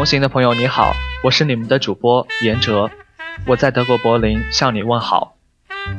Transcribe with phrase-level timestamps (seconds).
[0.00, 2.90] 同行的朋友你好，我是你们的主播严哲，
[3.44, 5.36] 我在德国柏林向你问好，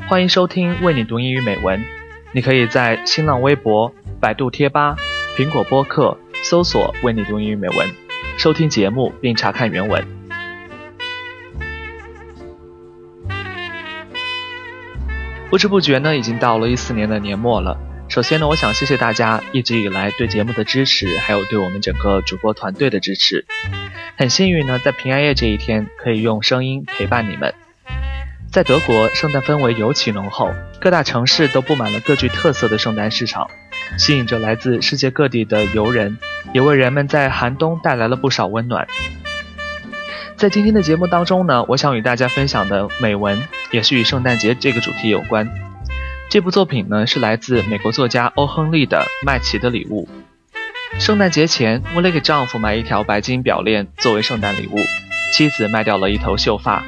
[0.09, 1.85] 欢迎收听为你读英语美文。
[2.31, 4.95] 你可以在新浪微博、百度贴吧、
[5.38, 7.88] 苹果播客搜索“为你读英语美文”，
[8.39, 10.03] 收听节目并查看原文。
[15.52, 17.77] 不知不觉呢，已经到了一四年的年末了。
[18.12, 23.45] 首先呢，我想谢谢大家一直以来对节目的支持，还有对我们整个主播团队的支持。
[24.17, 27.54] 很幸运呢，在平安夜这一天，可以用声音陪伴你们。
[28.52, 33.50] 在德国，圣诞氛围尤其浓厚，各大城市都布满了各具特色的圣诞市场，
[33.98, 36.17] 吸引着来自世界各地的游人，
[36.54, 38.86] 也为人们在寒冬带来了不少温暖。
[40.36, 45.70] 在今天的节目当中呢，我想与大家分享的美文，也是与圣诞节这个主题有关。
[46.31, 50.07] 这部作品呢，是来自美国作家欧亨利的《麦琪的礼物》。
[51.01, 54.77] 圣诞节前，莫雷给丈夫买一条白金表链作为圣诞礼物，
[55.33, 56.83] 妻子卖掉了一头秀发；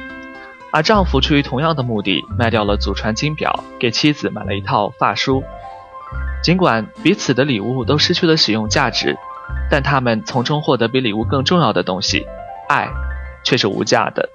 [0.72, 5.44] 而丈夫出于同样的目的，卖掉了祖传金表，给妻子买了一套发梳。
[6.42, 9.14] 尽管彼此的礼物都失去了使用价值，
[9.70, 12.26] 但他们从中获得比礼物更重要的东西——
[12.66, 12.88] 爱，
[13.44, 14.26] 却是无价的。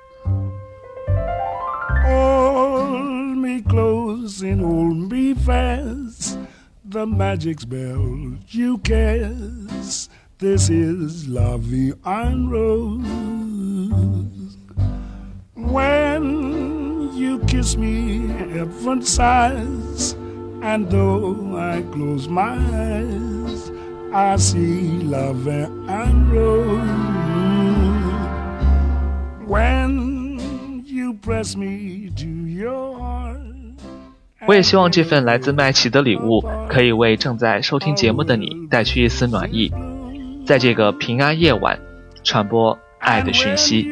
[4.30, 6.38] And hold me fast.
[6.86, 10.12] The magic spell you cast.
[10.38, 13.08] This is Vie en Rose.
[15.56, 20.14] When you kiss me, heaven sighs,
[20.62, 23.72] and though I close my eyes,
[24.14, 26.80] I see La and Rose.
[29.48, 33.19] When you press me to your heart.
[34.48, 39.72] 我也希望这份来自麦琪的礼物，可以为正在收听节目的你带去一丝暖意，
[40.46, 41.80] 在这个平安夜晚，
[42.24, 43.88] 传播爱的讯息。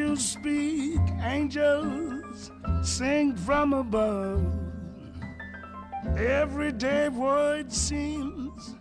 [6.16, 8.76] Everyday words seems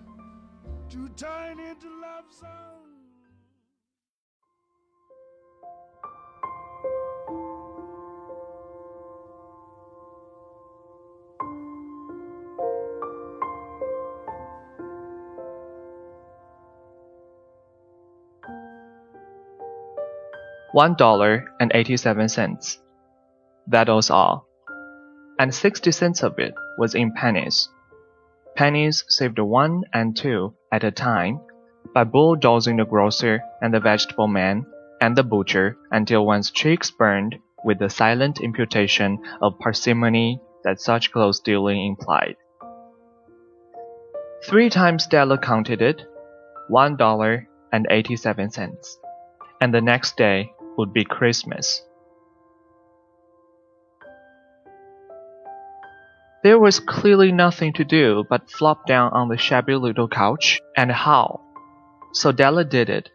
[0.91, 2.76] to turn into love songs.
[20.77, 22.79] $1.87.
[23.69, 24.47] That was all.
[25.39, 27.71] And 60 cents of it was in pennies.
[28.57, 31.41] Pennies saved one and two at a time
[31.95, 34.67] by bulldozing the grocer and the vegetable man
[35.01, 41.11] and the butcher until one's cheeks burned with the silent imputation of parsimony that such
[41.11, 42.37] close dealing implied.
[44.45, 46.03] Three times Della counted it,
[46.69, 48.99] one dollar and eighty-seven cents.
[49.61, 51.83] And the next day, would be Christmas.
[56.43, 60.93] There was clearly nothing to do but flop down on the shabby little couch and
[60.93, 61.43] howl.
[62.13, 63.11] So Della did it,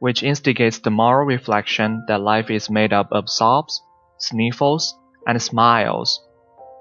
[0.00, 3.80] which instigates the moral reflection that life is made up of sobs,
[4.18, 4.92] sniffles,
[5.26, 6.20] and smiles,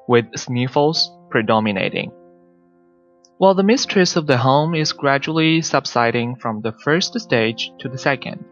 [0.08, 2.12] with sniffles predominating.
[3.38, 7.98] While the mistress of the home is gradually subsiding from the first stage to the
[7.98, 8.44] second.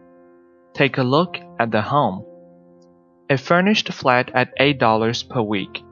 [0.74, 2.24] Take a look at the home.
[3.28, 5.84] A furnished flat at $8 per week.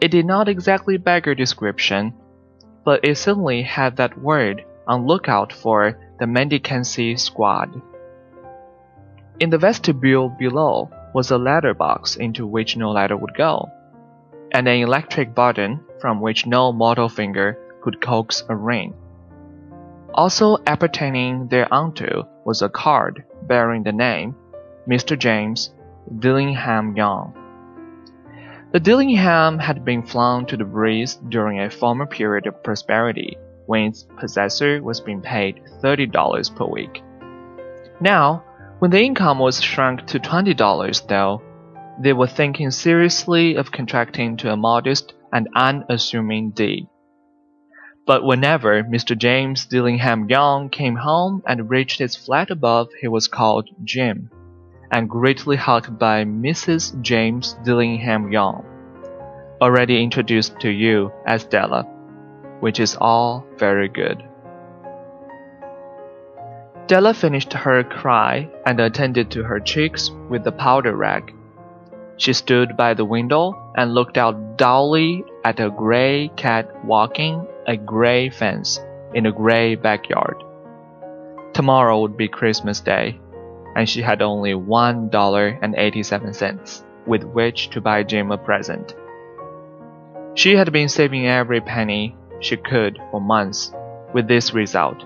[0.00, 2.14] It did not exactly beggar description,
[2.84, 7.80] but it certainly had that word on lookout for the mendicancy squad.
[9.40, 13.68] In the vestibule below was a letter box into which no letter would go.
[14.52, 18.94] and an electric button from which no mortal finger could coax a ring.
[20.14, 24.36] Also appertaining thereunto was a card bearing the name
[24.88, 25.18] Mr.
[25.18, 25.70] James
[26.20, 27.34] Dillingham Young.
[28.72, 33.36] The Dillingham had been flung to the breeze during a former period of prosperity
[33.66, 37.02] when its possessor was being paid $30 per week.
[38.00, 38.44] Now,
[38.78, 41.42] when the income was shrunk to $20, though,
[42.00, 46.86] they were thinking seriously of contracting to a modest and unassuming deed.
[48.08, 49.14] But whenever Mr.
[49.14, 54.30] James Dillingham Young came home and reached his flat above, he was called Jim
[54.90, 56.98] and greatly helped by Mrs.
[57.02, 58.64] James Dillingham Young,
[59.60, 61.82] already introduced to you as Della,
[62.60, 64.24] which is all very good.
[66.86, 71.34] Della finished her cry and attended to her cheeks with the powder rag.
[72.16, 77.76] She stood by the window and looked out dully at a gray cat walking a
[77.76, 78.80] gray fence
[79.12, 80.42] in a gray backyard.
[81.52, 83.20] Tomorrow would be Christmas Day
[83.76, 88.38] and she had only one dollar and eighty-seven cents with which to buy Jim a
[88.38, 88.94] present.
[90.34, 93.72] She had been saving every penny she could for months,
[94.14, 95.04] with this result.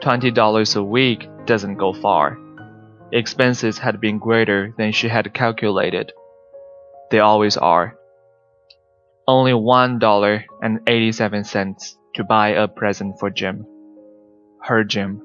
[0.00, 2.38] Twenty dollars a week doesn't go far.
[3.10, 6.12] Expenses had been greater than she had calculated.
[7.10, 7.98] They always are.
[9.26, 13.64] Only one dollar and eighty-seven cents to buy a present for Jim.
[14.60, 15.22] Her Jim.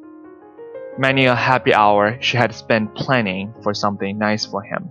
[0.97, 4.89] Many a happy hour she had spent planning for something nice for him.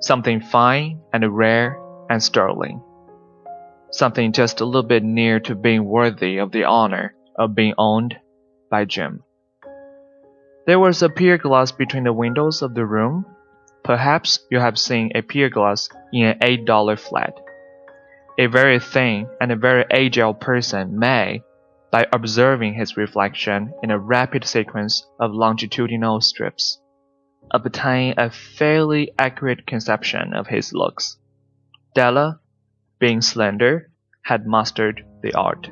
[0.00, 2.82] Something fine and rare and sterling.
[3.90, 8.16] Something just a little bit near to being worthy of the honor of being owned
[8.70, 9.22] by Jim.
[10.66, 13.26] There was a pier glass between the windows of the room.
[13.84, 17.34] Perhaps you have seen a pier glass in an eight dollar flat.
[18.38, 21.42] A very thin and a very agile person may,
[21.90, 26.80] by observing his reflection in a rapid sequence of longitudinal strips,
[27.50, 31.18] obtain a fairly accurate conception of his looks.
[31.94, 32.40] Della,
[32.98, 33.90] being slender,
[34.24, 35.68] had mastered the art.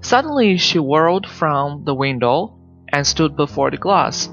[0.00, 2.58] Suddenly she whirled from the window
[2.88, 4.28] and stood before the glass.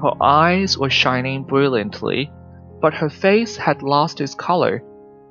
[0.00, 2.30] Her eyes were shining brilliantly,
[2.80, 4.84] but her face had lost its color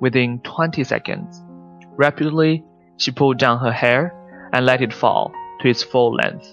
[0.04, 1.42] within twenty seconds.
[1.96, 2.62] Rapidly,
[2.98, 4.14] she pulled down her hair
[4.52, 6.46] and let it fall to its full length.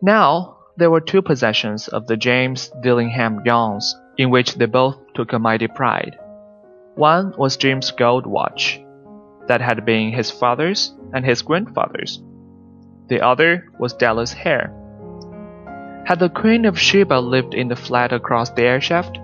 [0.00, 5.34] Now, there were two possessions of the James Dillingham Youngs in which they both took
[5.34, 6.18] a mighty pride.
[6.94, 8.80] One was Jim's gold watch,
[9.48, 12.22] that had been his father's and his grandfather's.
[13.08, 14.72] The other was Della's hair.
[16.06, 19.18] Had the Queen of Sheba lived in the flat across the airshaft,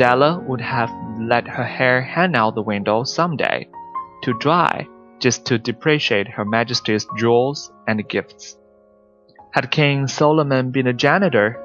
[0.00, 3.68] Della would have let her hair hang out the window some day
[4.22, 4.88] to dry
[5.18, 8.56] just to depreciate Her Majesty's jewels and gifts.
[9.52, 11.58] Had King Solomon been a janitor,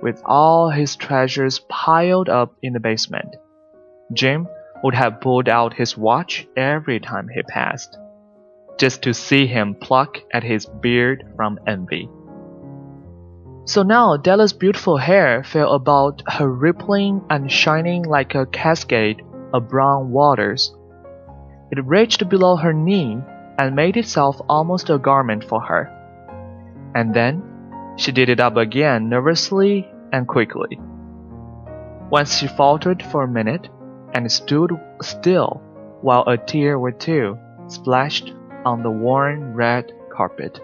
[0.00, 3.34] with all his treasures piled up in the basement,
[4.12, 4.46] Jim
[4.84, 7.98] would have pulled out his watch every time he passed,
[8.78, 12.08] just to see him pluck at his beard from envy.
[13.64, 19.22] So now Della's beautiful hair fell about her rippling and shining like a cascade
[19.52, 20.74] of brown waters
[21.72, 23.16] it reached below her knee
[23.58, 25.88] and made itself almost a garment for her.
[26.94, 27.42] And then
[27.96, 30.78] she did it up again nervously and quickly.
[32.10, 33.70] Once she faltered for a minute
[34.12, 34.70] and stood
[35.00, 35.62] still
[36.02, 38.34] while a tear or two splashed
[38.66, 40.60] on the worn red carpet.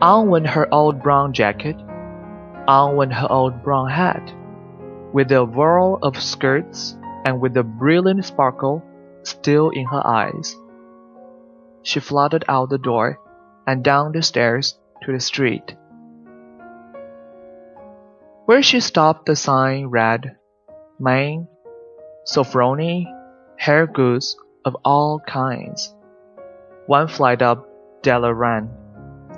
[0.00, 1.74] On went her old brown jacket,
[2.68, 4.32] on went her old brown hat,
[5.12, 8.80] with a whirl of skirts and with a brilliant sparkle
[9.24, 10.56] still in her eyes.
[11.82, 13.18] She fluttered out the door
[13.66, 15.74] and down the stairs to the street.
[18.44, 20.36] Where she stopped, the sign read,
[21.00, 21.48] Maine,
[22.24, 23.12] Sofronie,
[23.56, 25.92] hair goods of all kinds.
[26.86, 27.66] One flight up,
[28.02, 28.77] Della ran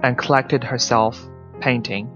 [0.03, 1.29] and collected herself,
[1.61, 2.11] painting.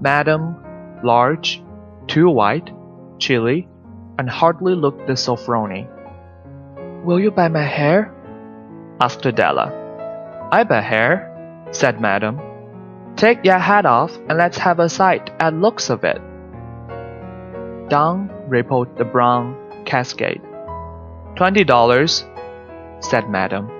[0.00, 0.56] Madam,
[1.02, 1.62] large,
[2.06, 2.70] too white,
[3.18, 3.68] chilly,
[4.18, 5.88] and hardly looked the Sofronie.
[7.04, 8.14] Will you buy my hair?
[9.00, 10.48] asked Della.
[10.50, 12.40] I buy hair, said Madam.
[13.16, 16.20] Take your hat off and let's have a sight at looks of it.
[17.88, 20.40] Down rippled the brown cascade.
[21.36, 22.24] Twenty dollars,
[23.00, 23.70] said Madam,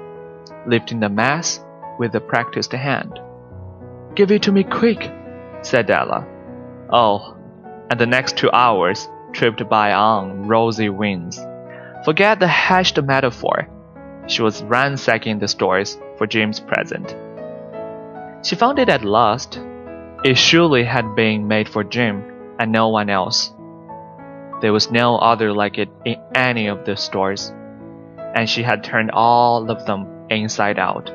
[0.67, 1.61] lifting the mass
[1.99, 3.19] with a practiced hand.
[4.15, 5.11] Give it to me quick,
[5.63, 6.27] said Della.
[6.91, 7.37] Oh,
[7.91, 11.39] and the next two hours tripped by on rosy wings.
[12.05, 13.69] Forget the hashed metaphor.
[14.27, 17.15] She was ransacking the stores for Jim's present.
[18.45, 19.61] She found it at last.
[20.25, 22.25] It surely had been made for Jim
[22.59, 23.53] and no one else.
[24.61, 27.53] There was no other like it in any of the stores,
[28.35, 31.11] and she had turned all of them inside out.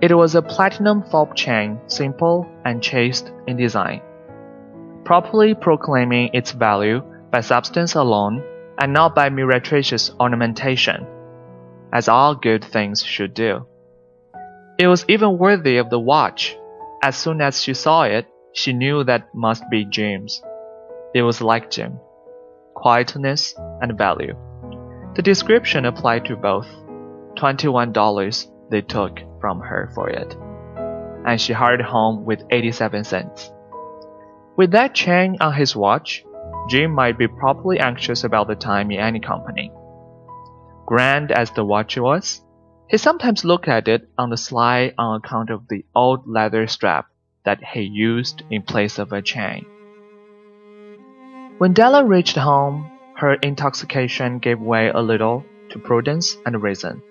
[0.00, 4.00] It was a platinum fob chain, simple and chaste in design,
[5.04, 8.42] properly proclaiming its value by substance alone
[8.78, 11.06] and not by meretricious ornamentation,
[11.92, 13.66] as all good things should do.
[14.78, 16.56] It was even worthy of the watch.
[17.02, 20.42] As soon as she saw it, she knew that must be Jim's.
[21.14, 21.98] It was like Jim
[22.78, 24.34] quietness, and value.
[25.16, 26.68] The description applied to both.
[27.36, 30.36] $21 they took from her for it.
[31.24, 33.50] And she hurried home with 87 cents.
[34.56, 36.24] With that chain on his watch,
[36.68, 39.72] Jim might be properly anxious about the time in any company.
[40.86, 42.42] Grand as the watch was,
[42.88, 47.06] he sometimes looked at it on the sly on account of the old leather strap
[47.44, 49.64] that he used in place of a chain.
[51.58, 57.02] When Della reached home, her intoxication gave way a little to prudence and reason.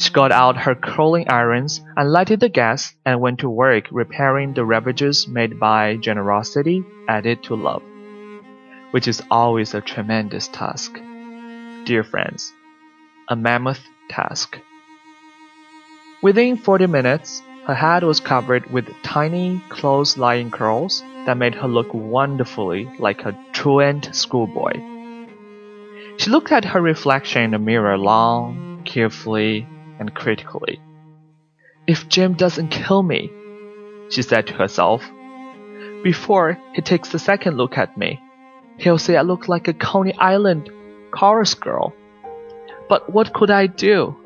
[0.00, 4.54] She got out her curling irons and lighted the gas and went to work repairing
[4.54, 7.82] the ravages made by generosity added to love,
[8.92, 10.98] which is always a tremendous task.
[11.84, 12.50] Dear friends,
[13.28, 14.58] a mammoth task.
[16.22, 21.68] Within 40 minutes, her head was covered with tiny, close lying curls that made her
[21.68, 24.80] look wonderfully like a truant schoolboy.
[26.16, 29.66] She looked at her reflection in the mirror long, carefully,
[30.00, 30.80] and critically.
[31.86, 33.30] If Jim doesn't kill me,
[34.08, 35.04] she said to herself,
[36.02, 38.20] before he takes a second look at me,
[38.78, 40.70] he'll say I look like a Coney Island
[41.12, 41.92] chorus girl.
[42.88, 44.16] But what could I do?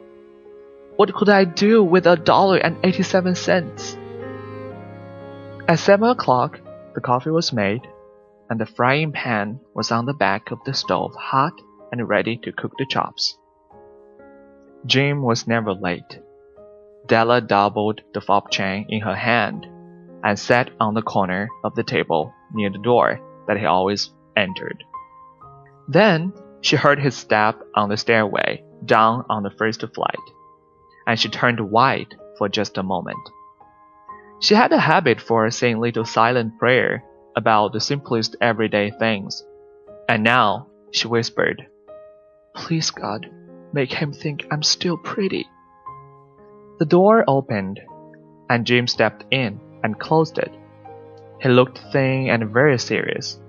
[0.97, 3.99] What could I do with a dollar and eighty-seven cents?
[5.67, 6.61] At seven o'clock,
[6.95, 7.83] the coffee was made,
[8.49, 11.55] and the frying pan was on the back of the stove hot
[11.91, 13.37] and ready to cook the chops.
[14.87, 16.19] Jim was never late.
[17.07, 19.67] Della doubled the fob chain in her hand
[20.23, 24.85] and sat on the corner of the table near the door that he always entered.
[25.89, 30.17] Then she heard his step on the stairway down on the first flight,
[31.07, 33.19] and she turned white for just a moment.
[34.41, 37.05] She had a habit for saying little silent prayer
[37.37, 39.43] about the simplest everyday things,
[40.09, 41.67] and now she whispered,
[42.55, 43.27] Please God,
[43.75, 45.49] make him think I'm still pretty.
[46.79, 47.81] The door opened,
[48.49, 50.53] and Jim stepped in and closed it.
[51.43, 53.41] He looked thin and very serious.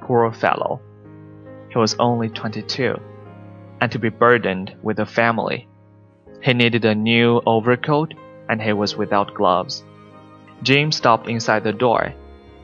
[0.00, 0.80] Poor fellow.
[1.70, 2.96] He was only 22,
[3.80, 5.68] and to be burdened with a family.
[6.40, 8.14] He needed a new overcoat,
[8.48, 9.84] and he was without gloves.
[10.62, 12.14] Jim stopped inside the door,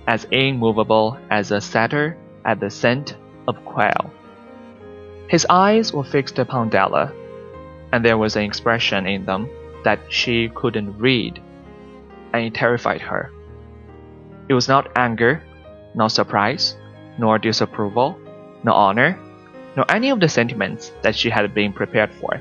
[0.07, 3.17] as immovable as a setter at the scent
[3.49, 4.13] of quail.
[5.29, 7.13] His eyes were fixed upon Della,
[7.93, 9.49] and there was an expression in them
[9.85, 11.41] that she couldn't read,
[12.33, 13.31] and it terrified her.
[14.49, 15.43] It was not anger,
[15.95, 16.77] nor surprise,
[17.19, 18.19] nor disapproval,
[18.63, 19.19] nor honor,
[19.77, 22.41] nor any of the sentiments that she had been prepared for.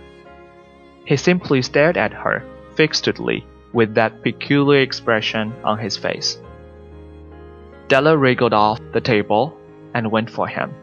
[1.06, 2.44] He simply stared at her
[2.76, 6.40] fixedly with that peculiar expression on his face.
[7.88, 9.58] Della wriggled off the table
[9.94, 10.74] and went for him.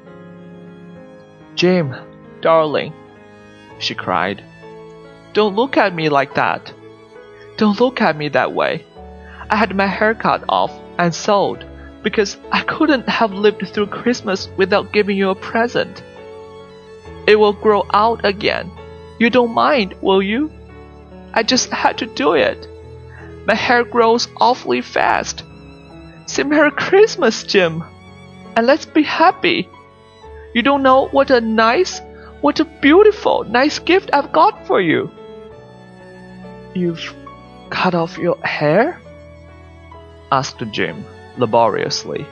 [1.60, 1.94] Jim,
[2.40, 2.90] darling,
[3.80, 4.42] she cried,
[5.34, 6.72] don't look at me like that.
[7.58, 8.86] Don't look at me that way.
[9.50, 11.62] I had my hair cut off and sold
[12.02, 16.02] because I couldn't have lived through Christmas without giving you a present.
[17.26, 18.70] It will grow out again.
[19.18, 20.50] You don't mind, will you?
[21.34, 22.66] I just had to do it.
[23.44, 25.44] My hair grows awfully fast.
[26.24, 27.84] Say Merry Christmas, Jim.
[28.56, 29.68] And let's be happy.
[30.54, 32.00] You don't know what a nice,
[32.40, 35.10] what a beautiful, nice gift I've got for you.
[36.74, 37.14] You've
[37.70, 39.00] cut off your hair?
[40.32, 41.04] asked Jim
[41.36, 42.26] laboriously,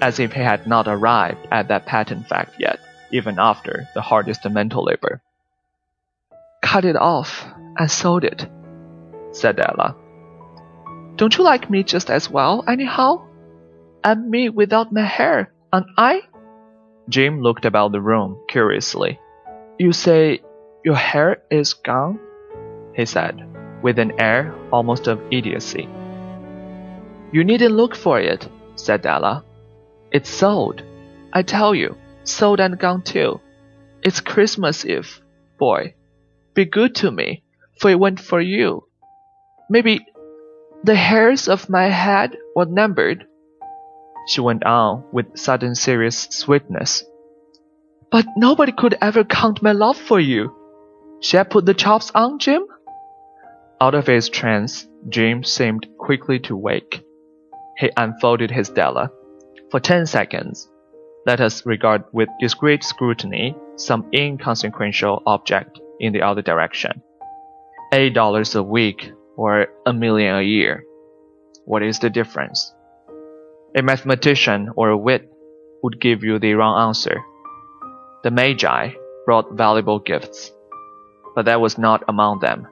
[0.00, 2.78] as if he had not arrived at that patent fact yet,
[3.10, 5.20] even after the hardest mental labor.
[6.62, 7.44] Cut it off
[7.78, 8.46] and sold it,
[9.32, 9.94] said Della.
[11.16, 13.26] Don't you like me just as well, anyhow?
[14.04, 16.22] And me without my hair, aren't I?
[17.08, 19.20] Jim looked about the room curiously.
[19.78, 20.40] You say
[20.84, 22.18] your hair is gone?
[22.94, 23.46] he said,
[23.82, 25.88] with an air almost of idiocy.
[27.32, 29.44] You needn't look for it, said Della.
[30.10, 30.82] It's sold.
[31.32, 33.40] I tell you, sold and gone too.
[34.02, 35.20] It's Christmas Eve,
[35.58, 35.94] boy.
[36.54, 37.42] Be good to me,
[37.78, 38.84] for it went for you.
[39.68, 40.06] Maybe
[40.84, 43.26] the hairs of my head were numbered.
[44.26, 47.04] She went on with sudden serious sweetness.
[48.10, 50.54] But nobody could ever count my love for you.
[51.20, 52.66] Shall I put the chops on, Jim?
[53.80, 57.04] Out of his trance, Jim seemed quickly to wake.
[57.78, 59.10] He unfolded his Della.
[59.70, 60.68] For ten seconds,
[61.26, 67.02] let us regard with discreet scrutiny some inconsequential object in the other direction.
[67.92, 70.84] Eight dollars a week or a million a year.
[71.64, 72.72] What is the difference?
[73.76, 75.30] A mathematician or a wit
[75.82, 77.22] would give you the wrong answer.
[78.24, 78.94] The Magi
[79.26, 80.50] brought valuable gifts,
[81.34, 82.66] but that was not among them.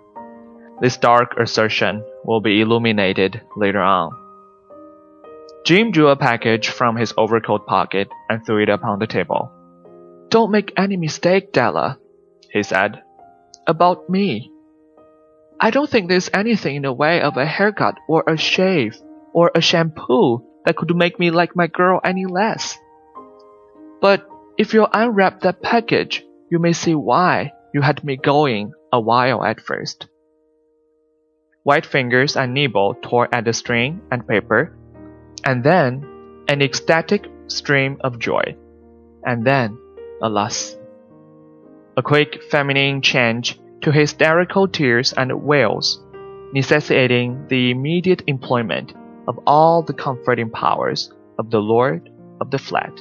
[0.80, 4.12] This dark assertion will be illuminated later on.
[5.66, 9.52] Jim drew a package from his overcoat pocket and threw it upon the table.
[10.30, 11.98] Don't make any mistake, Della,
[12.50, 13.02] he said.
[13.66, 14.50] About me.
[15.60, 18.96] I don't think there's anything in the way of a haircut or a shave
[19.34, 22.78] or a shampoo that could make me like my girl any less.
[24.00, 24.26] But
[24.58, 29.44] if you unwrap that package, you may see why you had me going a while
[29.44, 30.06] at first.
[31.64, 34.76] White fingers and Nibble tore at the string and paper,
[35.44, 36.04] and then
[36.48, 38.56] an ecstatic stream of joy,
[39.24, 39.78] and then,
[40.22, 40.76] alas,
[41.96, 46.02] a quick feminine change to hysterical tears and wails,
[46.52, 48.92] necessitating the immediate employment
[49.26, 52.92] of all the comforting powers of the Lord of the flat.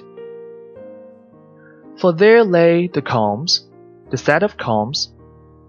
[1.98, 3.70] For there lay the combs,
[4.10, 5.14] the set of combs,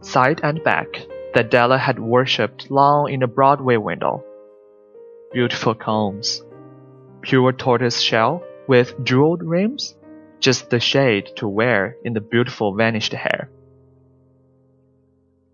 [0.01, 4.23] side and back, that Della had worshipped long in a Broadway window.
[5.33, 6.43] Beautiful combs,
[7.23, 9.97] pure tortoise shell with jeweled rims,
[10.41, 13.51] just the shade to wear in the beautiful vanished hair.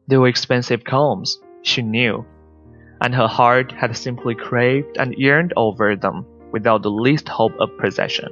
[0.08, 2.26] They were expensive combs, she knew,
[3.00, 7.76] and her heart had simply craved and yearned over them without the least hope of
[7.78, 8.28] possession.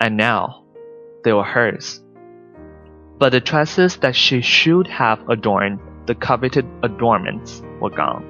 [0.00, 0.64] And now,
[1.24, 2.00] they were hers.
[3.18, 8.24] But the tresses that she should have adorned the coveted adornments were gone.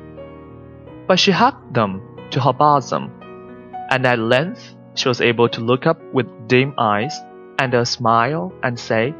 [1.06, 3.10] But she hugged them to her bosom,
[3.90, 7.14] and at length she was able to look up with dim eyes
[7.58, 9.14] and a smile and say,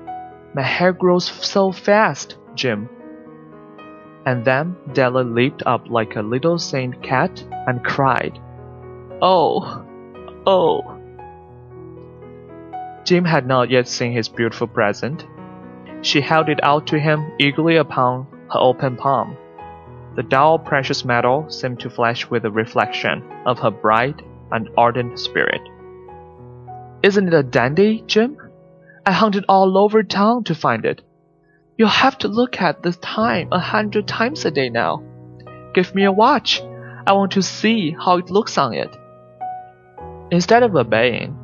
[0.55, 2.89] My hair grows so fast, Jim.
[4.25, 8.39] And then Della leaped up like a little saint cat and cried,
[9.21, 9.85] Oh,
[10.47, 10.99] oh.
[13.05, 15.27] Jim had not yet seen his beautiful present.
[16.03, 19.37] She held it out to him eagerly upon her open palm.
[20.15, 25.19] The dull precious metal seemed to flash with a reflection of her bright and ardent
[25.19, 25.63] spirit.
[27.03, 28.37] Isn't it a dandy, Jim?
[29.05, 31.01] I hunted all over town to find it.
[31.77, 35.03] You'll have to look at the time a hundred times a day now.
[35.75, 36.61] Give me a watch.
[37.07, 38.95] I want to see how it looks on it.
[40.31, 41.37] Instead of obeying,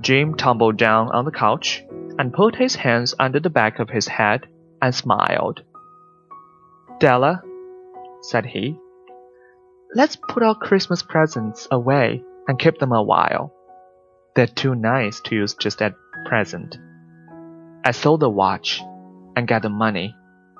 [0.00, 1.84] Jim tumbled down on the couch
[2.18, 4.46] and put his hands under the back of his head
[4.80, 5.62] and smiled.
[6.98, 7.42] Della,
[8.20, 8.78] said he,
[9.94, 13.52] let's put our Christmas presents away and keep them a while.
[14.34, 15.94] They're too nice to use just at
[16.26, 16.78] present.
[17.84, 18.82] I sold the watch
[19.36, 20.14] and got the money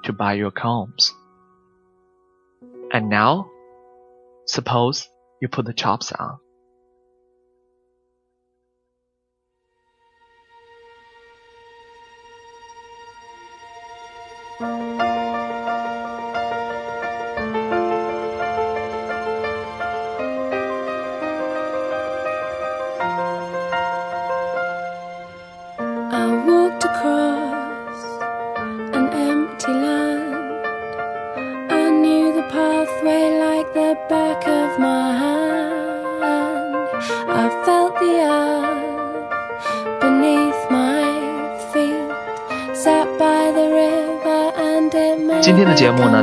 [0.04, 1.12] to buy your combs.
[2.92, 3.50] And now,
[4.46, 5.08] suppose
[5.40, 6.38] you put the chops on.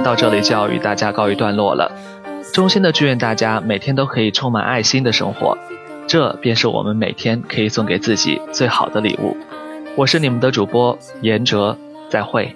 [0.10, 1.91] 到这里就要与大家告一段落了。
[2.52, 5.56] 衷心的祝愿大家每天都可以充满爱心的生活，
[6.08, 9.38] 这便是我们每天可以送给自己最好的礼物。
[9.95, 11.78] 我是你们的主播严哲，
[12.10, 12.56] 再会。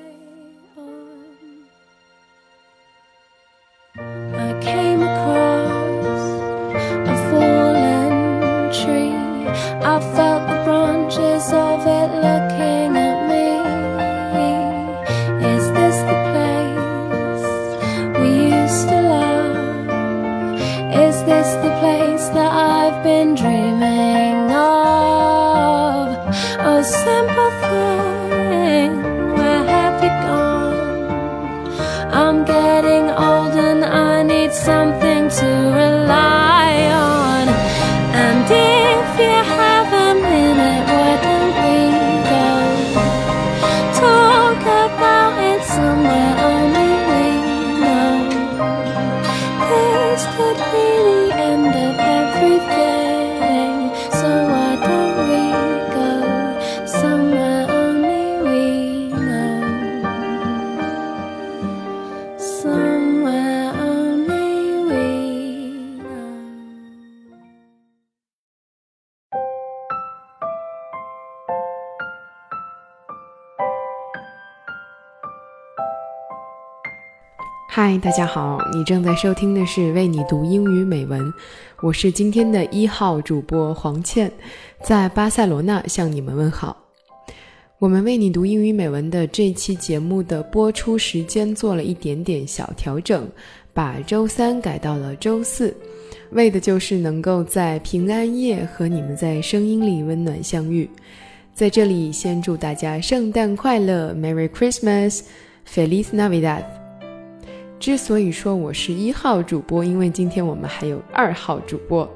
[77.86, 81.22] 嗨，大家好，你正在收听的是为你读英语美文，
[81.82, 84.32] 我是今天的一号主播黄倩，
[84.82, 86.78] 在巴塞罗那向你们问好。
[87.80, 93.28] 我们为你读英语美文的这期节目的播出时间做了一点点小调整，
[93.74, 95.76] 把周三改到了周四，
[96.32, 100.90] 为的就是能够在平安夜和你们在声音里温暖相遇。
[101.54, 106.83] 在这里，先祝大家圣诞快乐，Merry Christmas，Feliz Navidad。
[107.84, 112.10] 之所以说我是一号主播，因为今天我们还有二号主播。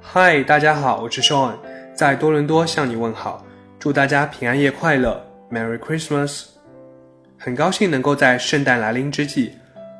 [0.00, 1.54] 嗨，大家好，我是 Sean，
[1.92, 3.44] 在多伦多向你问好，
[3.80, 5.20] 祝大家平安夜快乐
[5.50, 6.44] ，Merry Christmas。
[7.36, 9.50] 很高兴能够在圣诞来临之际，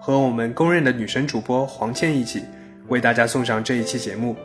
[0.01, 2.45] 和我们公认的女神主播黄倩一起，
[2.87, 4.37] 为大家送上这一期节目，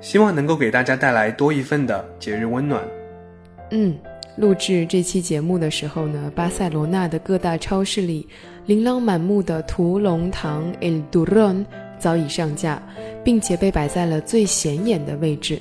[0.00, 2.82] 希望能够给大家带来多一份的节日温暖。
[3.70, 3.94] 嗯。
[4.36, 8.26] 录制这期节目的时候呢，巴塞罗那的各大超市里，
[8.70, 11.66] 琳琅满目的屠龙糖 El Duron
[11.98, 12.80] 早已上架，
[13.24, 15.60] 并且被摆在了最显眼的位置。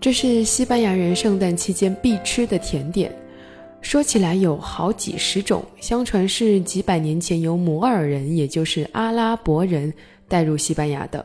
[0.00, 3.12] 这是西班牙人圣诞期间必吃的甜点，
[3.80, 9.94] 说起来有好几十种，相传是几百年前由摩尔人，也就是阿拉伯人
[10.26, 11.24] 带入西班牙的。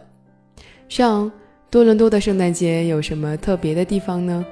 [0.87, 1.31] 像
[1.71, 4.45] 多伦多的圣诞节有什么特别的地方呢？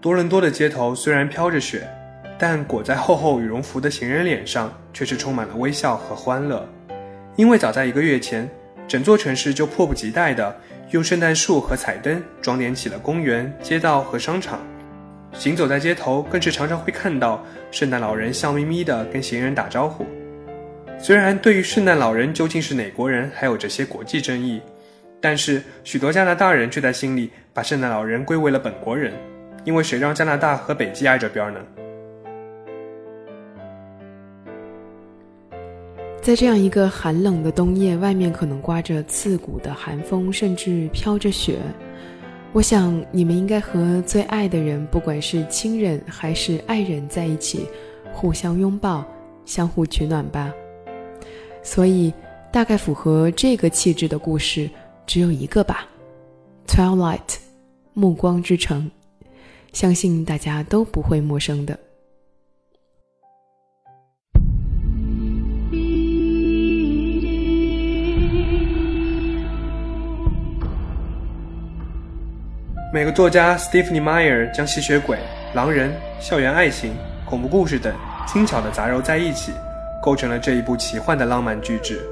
[0.00, 1.88] 多伦多的街头虽然飘着雪，
[2.42, 6.68] 但裹在厚厚羽绒服的行人脸上却是充满了微笑和欢乐。
[7.36, 8.50] 因为早在一个月前，
[8.88, 10.52] 整座城市就迫不及待地
[10.90, 14.58] 用圣诞树和彩灯装点起了公园、街道和商场。
[15.32, 20.04] 行走在街头，更是常常会看到圣诞老人笑眯眯地跟行人打招呼。
[20.98, 24.60] 虽然对于圣诞老人究竟是哪国人还有这些国际争议，
[25.20, 29.12] 但是许多加拿大人却在心里把圣诞老人归为了本国人。
[29.62, 31.60] 因为谁让加拿大和北极挨着边呢？
[36.22, 41.58] 在这样一个寒冷的冬夜，外面可能刮着刺骨的寒风，甚至飘着雪。
[42.52, 47.66] 我想你们应该和最爱的人，不管是亲人还是爱人，在一起，
[48.12, 49.04] 互相拥抱，
[49.44, 50.52] 相互取暖吧。
[51.60, 52.14] 所以，
[52.52, 54.70] 大概符合这个气质的故事
[55.04, 55.88] 只有一个吧，
[56.72, 57.18] 《Twilight》，
[57.94, 58.88] 暮光之城。
[59.72, 61.76] 相信大家都不会陌生的。
[72.92, 75.16] 美国作家 Stephanie Meyer 将吸血鬼、
[75.54, 77.90] 狼人、校园爱情、恐怖故事等
[78.26, 79.50] 精巧的杂糅在一起，
[80.02, 82.02] 构成了这一部奇幻的浪漫巨制。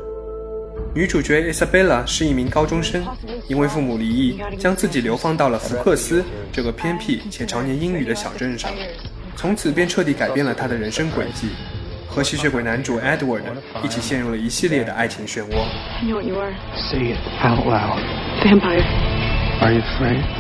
[0.95, 3.07] 女主角 Isabella 是一名高中生，
[3.47, 8.71] 因为父母离异，将自己流放到了福克斯这个偏僻且常年阴雨的小镇上，
[9.37, 11.51] 从此便彻底改变了她的人生轨迹，
[12.09, 13.43] 和吸血鬼男主 Edward
[13.85, 15.63] 一起陷入了一系列的爱情漩涡。
[16.91, 18.01] Say it out loud.
[18.43, 18.83] Vampire.
[19.61, 20.40] Are you afraid?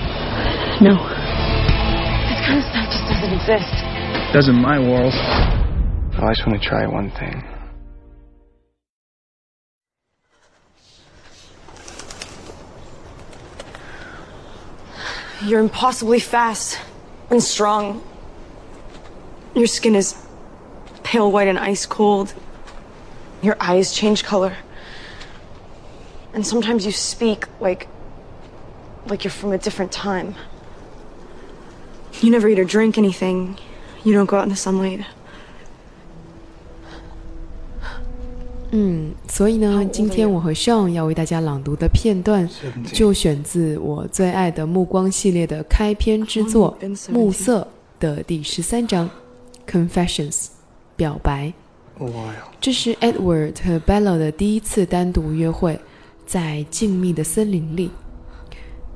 [0.82, 0.94] No.
[0.96, 4.32] This kind of stuff just doesn't exist.
[4.32, 5.12] Does in my world.
[5.12, 7.44] I just want to try one thing.
[15.44, 16.78] You're impossibly fast
[17.28, 18.02] and strong.
[19.54, 20.14] Your skin is
[21.02, 22.32] pale white and ice cold.
[23.42, 24.56] Your eyes change color.
[26.32, 27.86] And sometimes you speak like
[29.06, 30.36] like you're from a different time.
[32.22, 33.56] You never eat or drink anything.
[34.04, 35.00] You don't go out in the sunlight.
[38.72, 42.48] 嗯，所以呢，今天我和 Sean 要为大家朗读的片段，
[42.92, 46.78] 就选自我最爱的《暮光》系列的开篇之作
[47.12, 47.62] 《暮色》
[48.00, 49.10] 的第十三章
[49.70, 50.32] 《Confessions》
[50.94, 51.52] 表白。
[52.60, 55.80] 这是 Edward 和 Bella 的第一次单独约会，
[56.24, 57.90] 在静谧的森林里。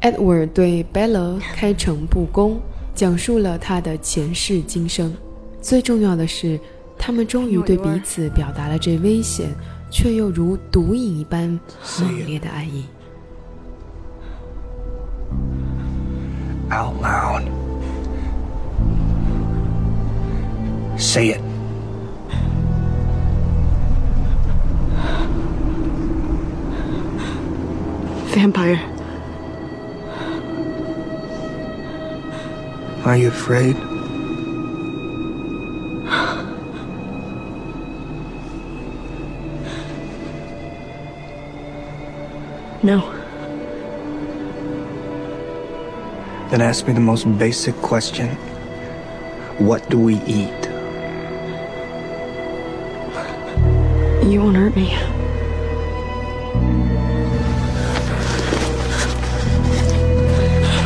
[0.02, 2.60] Edward 对 Bella 开诚布公，
[2.94, 5.14] 讲述了他的前世今生。
[5.60, 6.58] 最重要的是。
[6.98, 9.50] 他们终于对彼此表达了这危险
[9.90, 11.48] 却又如毒瘾一般
[12.00, 12.84] 猛烈的爱意。
[16.70, 17.44] Out loud.
[20.96, 21.40] Say it.
[28.34, 28.93] Vampire.
[33.04, 33.76] Are you afraid?
[42.82, 43.00] No.
[46.48, 48.28] Then ask me the most basic question
[49.58, 50.62] What do we eat?
[54.30, 54.96] You won't hurt me.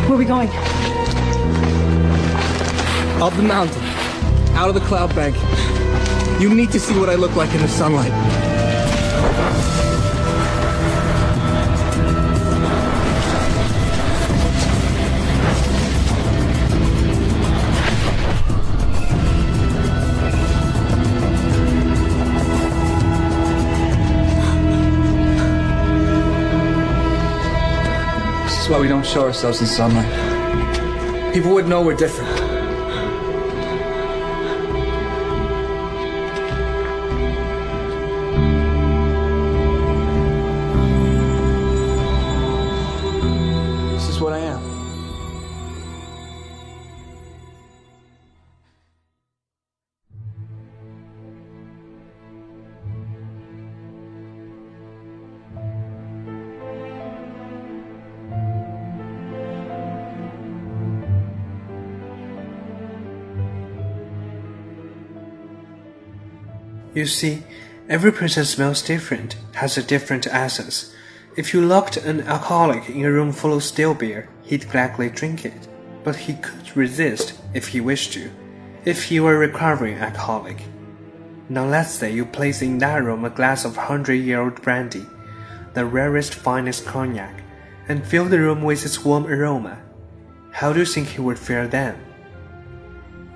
[0.02, 0.67] Where are we going?
[3.20, 3.82] Up the mountain.
[4.54, 5.34] Out of the cloud bank.
[6.40, 8.12] You need to see what I look like in the sunlight.
[28.44, 31.34] This is why we don't show ourselves in sunlight.
[31.34, 32.37] People would know we're different.
[66.98, 67.44] You see,
[67.88, 70.92] every person smells different, has a different essence.
[71.36, 75.44] If you locked an alcoholic in a room full of stale beer, he'd gladly drink
[75.44, 75.68] it.
[76.02, 78.32] But he could resist if he wished to,
[78.84, 80.60] if he were a recovering alcoholic.
[81.48, 85.06] Now let's say you place in that room a glass of hundred-year-old brandy,
[85.74, 87.44] the rarest, finest cognac,
[87.88, 89.78] and fill the room with its warm aroma.
[90.50, 91.94] How do you think he would fare then?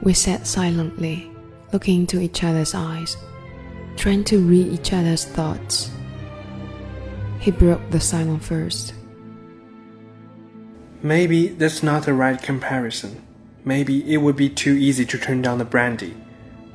[0.03, 1.31] We sat silently,
[1.72, 3.16] looking into each other's eyes,
[3.96, 5.90] trying to read each other's thoughts.
[7.40, 8.94] He broke the silence first.
[11.02, 13.20] Maybe that's not the right comparison.
[13.64, 16.14] Maybe it would be too easy to turn down the brandy.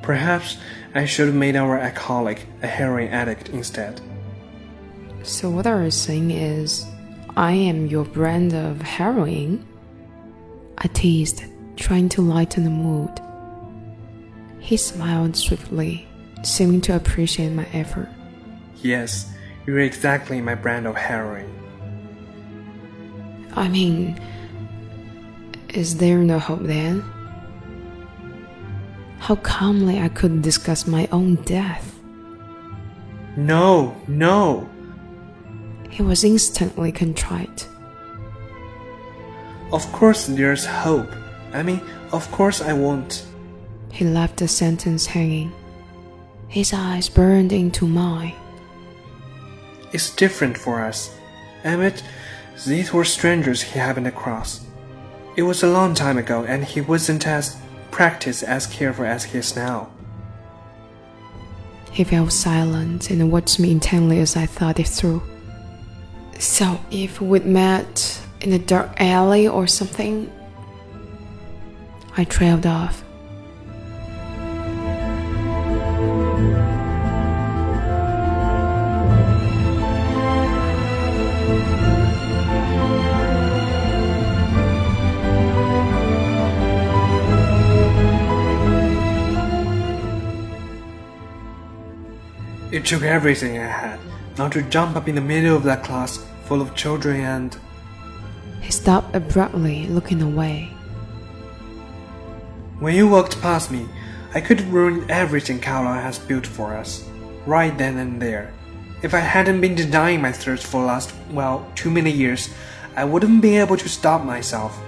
[0.02, 0.56] Perhaps
[0.94, 4.00] I should have made our alcoholic a heroin addict instead.
[5.22, 6.86] So, what are you saying is,
[7.36, 9.66] I am your brand of heroin?
[10.78, 11.44] I teased,
[11.76, 13.20] trying to lighten the mood.
[14.60, 16.07] He smiled swiftly,
[16.42, 18.08] seeming to appreciate my effort.
[18.82, 19.32] Yes,
[19.66, 21.52] you're exactly my brand of heroin.
[23.54, 24.20] I mean,
[25.74, 27.02] is there no hope then?
[29.18, 31.98] How calmly I could discuss my own death.
[33.36, 34.68] No, no!
[35.90, 37.68] He was instantly contrite.
[39.72, 41.10] Of course there's hope.
[41.52, 41.80] I mean,
[42.12, 43.26] of course I won't.
[43.92, 45.52] He left the sentence hanging.
[46.48, 48.34] His eyes burned into mine.
[49.92, 51.14] It's different for us.
[51.62, 52.02] Emmett,
[52.66, 54.64] these were strangers he happened across.
[55.36, 57.56] It was a long time ago, and he wasn't as
[57.90, 59.90] practiced as careful as he is now.
[61.92, 65.22] He fell silent and watched me intently as I thought it through.
[66.38, 70.30] So, if we'd met in a dark alley or something,
[72.16, 73.04] I trailed off.
[92.78, 93.98] It took everything I had
[94.38, 97.58] not to jump up in the middle of that class full of children and.
[98.60, 100.66] He stopped abruptly, looking away.
[102.78, 103.88] When you walked past me,
[104.32, 107.04] I could have ruined everything Carlisle has built for us,
[107.46, 108.52] right then and there.
[109.02, 112.48] If I hadn't been denying my thirst for the last, well, too many years,
[112.94, 114.78] I wouldn't be able to stop myself.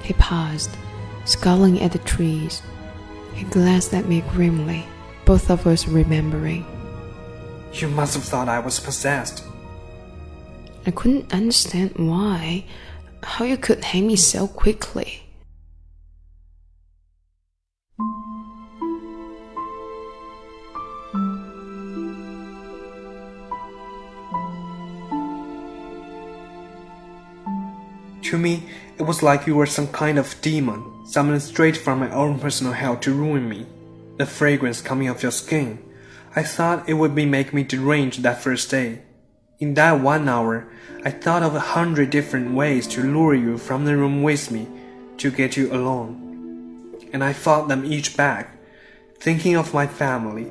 [0.00, 0.70] He paused,
[1.24, 2.62] scowling at the trees.
[3.34, 4.86] He glanced at me grimly,
[5.26, 6.64] both of us remembering.
[7.72, 9.44] You must have thought I was possessed.
[10.86, 12.64] I couldn't understand why,
[13.24, 15.24] how you could hate me so quickly.
[28.22, 28.62] To me,
[28.98, 32.72] it was like you were some kind of demon, summoned straight from my own personal
[32.72, 33.66] hell to ruin me.
[34.16, 35.78] The fragrance coming off your skin.
[36.34, 39.02] I thought it would be make me deranged that first day.
[39.58, 40.68] In that one hour,
[41.04, 44.68] I thought of a hundred different ways to lure you from the room with me,
[45.18, 46.94] to get you alone.
[47.12, 48.56] And I fought them each back,
[49.18, 50.44] thinking of my family,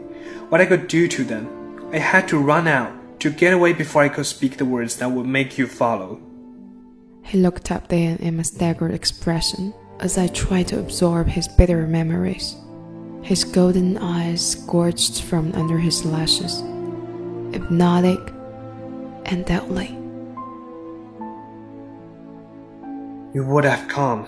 [0.50, 1.90] what I could do to them.
[1.92, 5.12] I had to run out, to get away before I could speak the words that
[5.12, 6.20] would make you follow.
[7.24, 11.88] He looked up then in a staggered expression as I tried to absorb his bitter
[11.88, 12.56] memories.
[13.26, 16.62] His golden eyes scorched from under his lashes,
[17.52, 18.20] hypnotic
[19.26, 19.88] and deadly.
[23.34, 24.28] You would have come.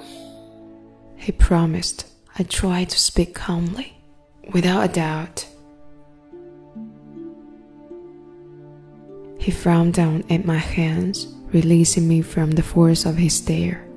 [1.15, 2.07] He promised.
[2.39, 3.93] I tried to speak calmly,
[4.51, 5.45] without a doubt.
[9.37, 13.87] He frowned down at my hands, releasing me from the force of his stare.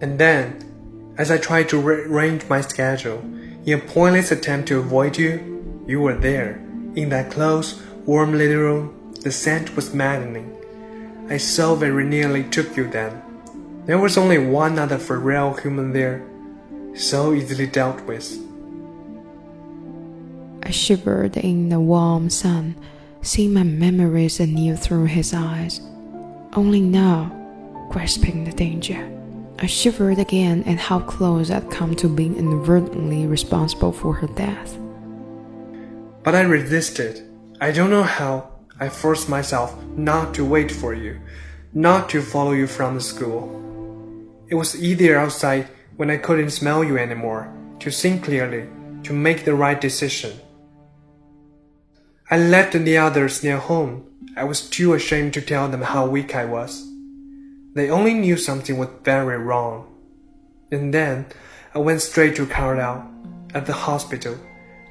[0.00, 0.71] And then,
[1.18, 3.18] as I tried to rearrange my schedule,
[3.64, 6.52] in a pointless attempt to avoid you, you were there,
[6.94, 9.14] in that close, warm little room.
[9.20, 10.56] The scent was maddening.
[11.28, 13.22] I so very nearly took you then.
[13.86, 16.22] There was only one other real human there,
[16.94, 18.38] so easily dealt with.
[20.62, 22.76] I shivered in the warm sun,
[23.22, 25.80] seeing my memories anew through his eyes.
[26.54, 27.30] Only now,
[27.90, 29.08] grasping the danger,
[29.62, 34.76] I shivered again at how close I'd come to being inadvertently responsible for her death.
[36.24, 37.22] But I resisted.
[37.60, 38.50] I don't know how.
[38.80, 41.20] I forced myself not to wait for you,
[41.74, 43.46] not to follow you from the school.
[44.48, 47.46] It was easier outside when I couldn't smell you anymore,
[47.78, 48.68] to think clearly,
[49.04, 50.32] to make the right decision.
[52.28, 54.10] I left the others near home.
[54.36, 56.91] I was too ashamed to tell them how weak I was.
[57.74, 59.88] They only knew something was very wrong.
[60.70, 61.26] And then
[61.74, 63.10] I went straight to Carlisle
[63.54, 64.36] at the hospital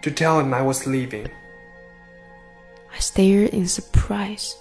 [0.02, 1.30] to tell him I was leaving.
[2.94, 4.56] I stared in surprise.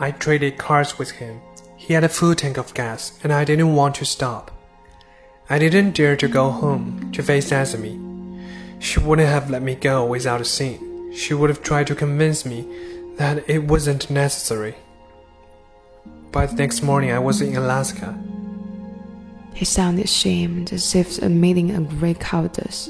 [0.00, 1.40] I traded cars with him.
[1.76, 4.50] He had a full tank of gas, and I didn't want to stop.
[5.48, 8.09] I didn't dare to go home to face Esme.
[8.80, 11.12] She wouldn't have let me go without a scene.
[11.14, 12.66] She would have tried to convince me
[13.16, 14.74] that it wasn't necessary.
[16.32, 18.18] By the next morning, I was in Alaska.
[19.52, 22.88] He sounded ashamed, as if admitting a great cowardice.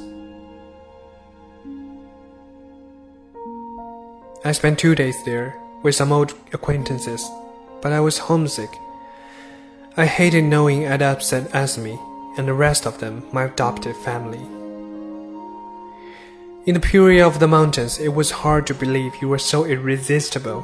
[4.44, 7.28] I spent two days there with some old acquaintances,
[7.82, 8.70] but I was homesick.
[9.96, 11.98] I hated knowing I'd upset Esme
[12.38, 14.59] and the rest of them my adopted family.
[16.66, 20.62] In the purity of the mountains, it was hard to believe you were so irresistible.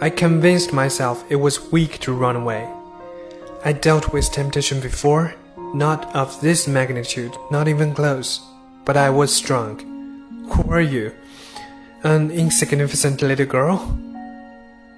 [0.00, 2.68] I convinced myself it was weak to run away.
[3.64, 5.36] I dealt with temptation before,
[5.72, 8.40] not of this magnitude, not even close,
[8.84, 9.78] but I was strong.
[10.50, 11.14] Who are you?
[12.02, 13.96] An insignificant little girl?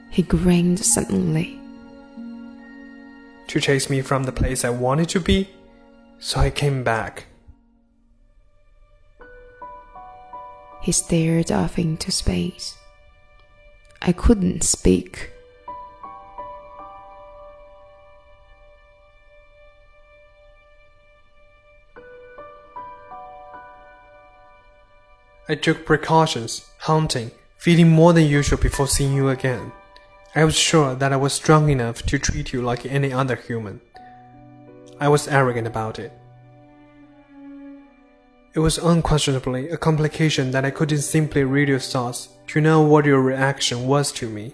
[0.09, 1.61] He grinned suddenly.
[3.49, 5.51] To chase me from the place I wanted to be,
[6.19, 7.27] so I came back.
[10.85, 12.77] He stared off into space.
[14.03, 15.31] I couldn't speak.
[25.49, 29.73] I took precautions, hunting, feeding more than usual before seeing you again.
[30.35, 33.81] I was sure that I was strong enough to treat you like any other human.
[35.01, 36.13] I was arrogant about it.
[38.55, 43.05] It was unquestionably a complication that I couldn't simply read your thoughts to know what
[43.05, 44.53] your reaction was to me.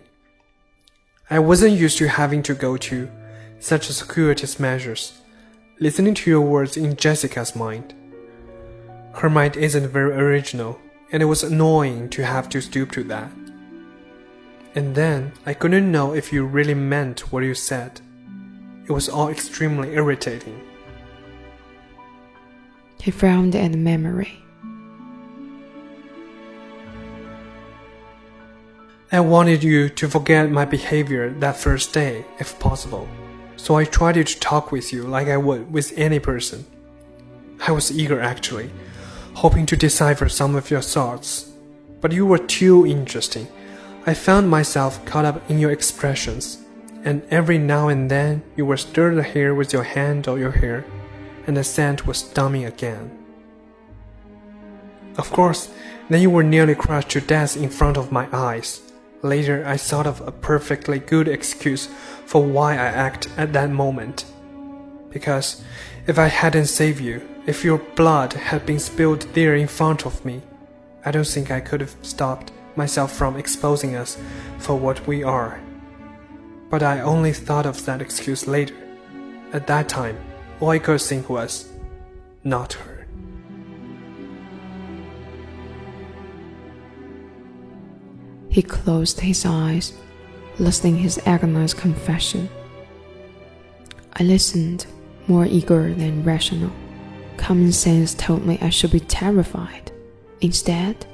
[1.29, 3.11] I wasn't used to having to go to
[3.59, 5.21] such circuitous measures,
[5.81, 7.93] listening to your words in Jessica's mind.
[9.17, 10.81] Her mind isn't very original,
[11.13, 13.31] and it was annoying to have to stoop to that.
[14.75, 18.01] And then I couldn't know if you really meant what you said.
[18.89, 20.70] It was all extremely irritating.
[23.03, 24.43] He frowned at the memory.
[29.11, 33.09] I wanted you to forget my behavior that first day, if possible.
[33.57, 36.67] So I tried to talk with you like I would with any person.
[37.67, 38.71] I was eager actually,
[39.35, 41.53] hoping to decipher some of your thoughts.
[42.01, 43.49] But you were too interesting.
[44.07, 46.59] I found myself caught up in your expressions,
[47.03, 50.53] and every now and then you would stir the hair with your hand or your
[50.53, 50.85] hair
[51.47, 53.11] and the scent was stunning again.
[55.17, 55.71] Of course,
[56.09, 58.81] then you were nearly crushed to death in front of my eyes.
[59.23, 61.89] Later, I thought of a perfectly good excuse
[62.27, 64.25] for why I acted at that moment.
[65.11, 65.63] Because
[66.07, 70.25] if I hadn't saved you, if your blood had been spilled there in front of
[70.25, 70.43] me,
[71.05, 74.17] I don't think I could have stopped myself from exposing us
[74.59, 75.61] for what we are.
[76.71, 78.77] But I only thought of that excuse later.
[79.53, 80.17] At that time,
[80.69, 81.71] I could think was,
[82.45, 83.07] not her.
[88.51, 89.93] He closed his eyes,
[90.59, 92.49] listening his agonized confession.
[94.15, 94.87] I listened,
[95.29, 96.73] more eager than rational.
[97.37, 99.93] Common sense told me I should be terrified.
[100.41, 101.07] Instead,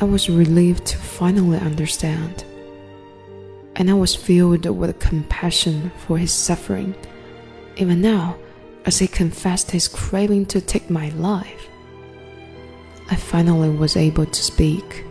[0.00, 2.44] I was relieved to finally understand.
[3.76, 6.94] And I was filled with compassion for his suffering,
[7.76, 8.36] even now,
[8.84, 11.68] as he confessed his craving to take my life.
[13.10, 15.04] I finally was able to speak,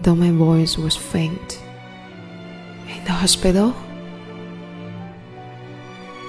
[0.00, 1.60] though my voice was faint.
[2.88, 3.74] In the hospital?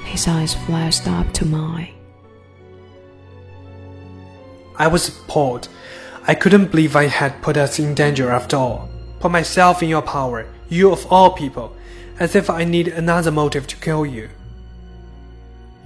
[0.06, 1.94] His eyes flashed up to mine.
[4.78, 5.70] I was appalled.
[6.28, 8.90] I couldn't believe I had put us in danger after all.
[9.20, 11.76] Put myself in your power, you of all people,
[12.20, 14.30] as if I need another motive to kill you.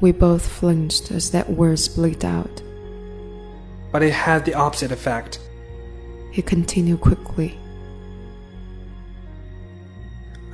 [0.02, 2.62] We both flinched as that word split out.
[3.91, 5.39] But it had the opposite effect.
[6.32, 7.58] He continued quickly.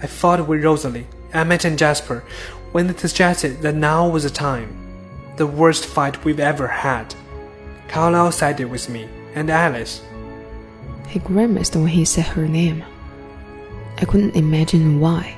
[0.01, 2.23] I fought with Rosalie, Emmett, and Jasper
[2.71, 4.81] when they suggested that now was the time.
[5.37, 7.13] The worst fight we've ever had.
[7.87, 10.01] Carlisle sided with me, and Alice.
[11.07, 12.83] He grimaced when he said her name.
[13.97, 15.37] I couldn't imagine why.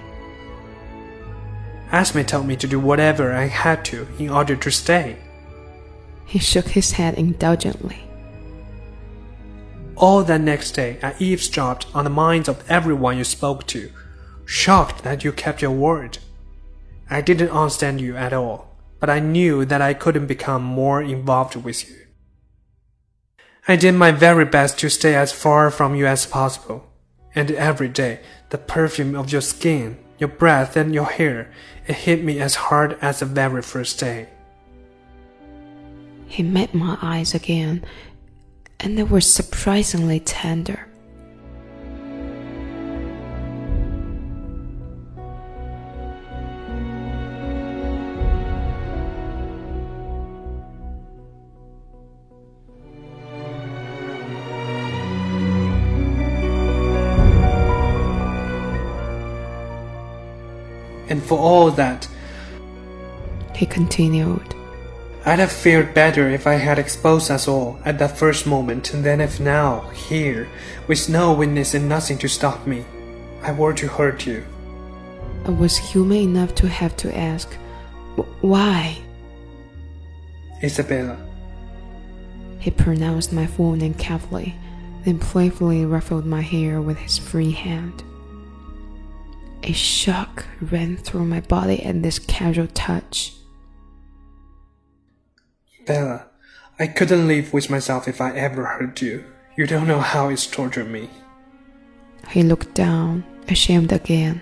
[1.91, 5.17] Esme told me to do whatever I had to in order to stay.
[6.25, 8.03] He shook his head indulgently.
[9.95, 13.89] All that next day, I eavesdropped on the minds of everyone you spoke to,
[14.45, 16.19] shocked that you kept your word.
[17.09, 21.55] I didn't understand you at all, but I knew that I couldn't become more involved
[21.55, 21.95] with you.
[23.67, 26.91] I did my very best to stay as far from you as possible,
[27.33, 28.19] and every day,
[28.49, 31.51] the perfume of your skin, your breath, and your hair,
[31.88, 34.28] it hit me as hard as the very first day.
[36.28, 37.86] He met my eyes again,
[38.80, 40.86] and they were surprisingly tender.
[61.10, 62.08] And for all that,
[63.55, 64.53] he continued,
[65.26, 69.20] I'd have fared better if I had exposed us all at that first moment than
[69.20, 70.47] if now, here,
[70.88, 72.86] with no witness and nothing to stop me,
[73.41, 74.45] I were to hurt you.
[75.45, 77.53] I was human enough to have to ask,
[78.41, 78.97] why?
[80.64, 81.18] Isabella.
[82.60, 84.55] He pronounced my full name carefully,
[85.03, 88.03] then playfully ruffled my hair with his free hand.
[89.68, 93.34] A shock ran through my body at this casual touch.
[95.86, 96.28] Bella,
[96.80, 99.26] I couldn't live with myself if I ever hurt you.
[99.57, 101.09] You don't know how it's tortured me.
[102.30, 104.41] He looked down, ashamed again.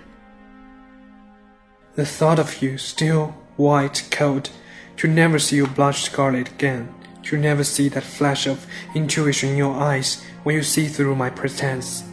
[1.96, 4.50] The thought of you, still white, cold,
[4.98, 8.64] to never see you blush scarlet again, to never see that flash of
[8.94, 12.04] intuition in your eyes when you see through my pretense,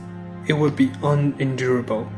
[0.47, 2.11] it would be unendurable.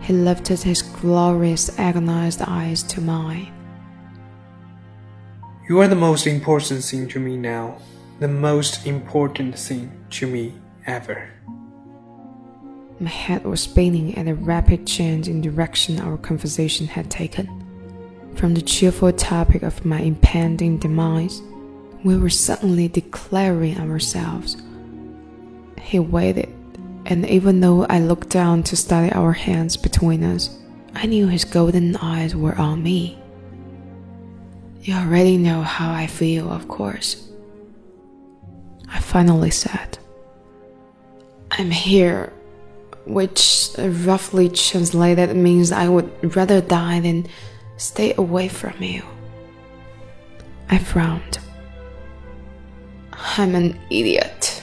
[0.00, 3.52] He lifted his glorious, agonized eyes to mine.
[5.68, 7.78] You are the most important thing to me now,
[8.18, 10.54] the most important thing to me
[10.86, 11.30] ever.
[12.98, 17.48] My head was spinning at the rapid change in direction our conversation had taken.
[18.34, 21.40] From the cheerful topic of my impending demise,
[22.04, 24.56] we were suddenly declaring ourselves.
[25.80, 26.48] He waited,
[27.10, 30.56] and even though I looked down to study our hands between us,
[30.94, 33.18] I knew his golden eyes were on me.
[34.82, 37.28] You already know how I feel, of course.
[38.88, 39.98] I finally said,
[41.50, 42.32] I'm here
[43.06, 47.26] which roughly translated means I would rather die than
[47.76, 49.02] stay away from you.
[50.68, 51.40] I frowned.
[53.12, 54.62] I'm an idiot.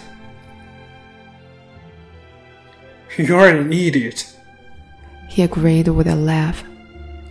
[3.28, 4.38] You're an idiot.
[5.28, 6.64] He agreed with a laugh.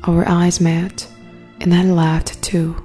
[0.03, 1.07] Our eyes met,
[1.61, 2.84] and I laughed too.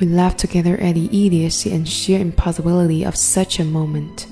[0.00, 4.26] We laughed together at the idiocy and sheer impossibility of such a moment.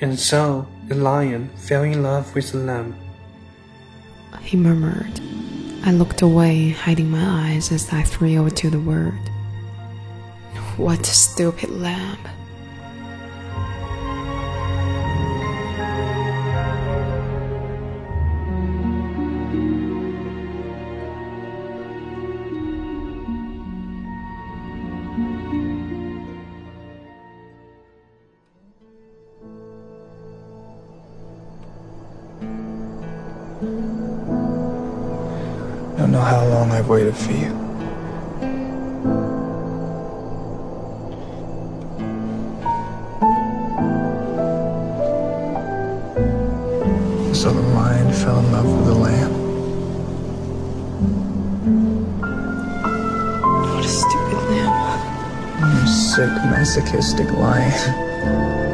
[0.00, 2.94] And so the lion fell in love with the lamb.
[4.42, 5.20] He murmured.
[5.84, 9.18] I looked away, hiding my eyes as I thrilled to the word.
[10.76, 12.18] What a stupid lamb.
[36.66, 37.50] Long I've waited for you.
[47.34, 49.32] So the lion fell in love with the lamb.
[53.62, 55.80] What a stupid lamb.
[55.80, 58.65] You sick, masochistic lion.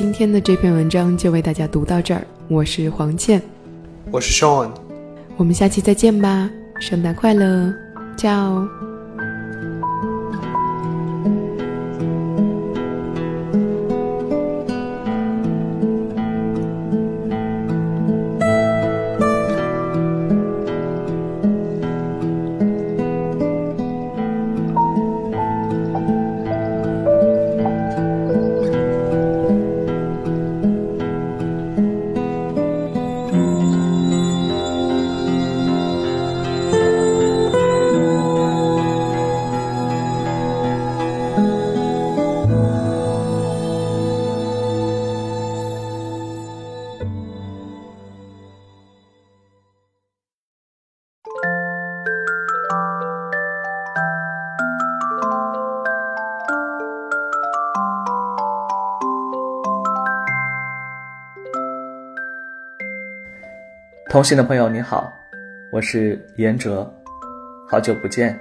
[0.00, 2.26] 今天的这篇文章就为大家读到这儿。
[2.48, 3.38] 我是黄倩，
[4.10, 4.70] 我是 Sean，
[5.36, 6.48] 我们下期再见吧，
[6.80, 7.70] 圣诞快乐
[8.16, 8.66] ，ciao。
[64.20, 65.10] 同行的朋友你好，
[65.72, 66.86] 我是严哲，
[67.66, 68.38] 好久不见，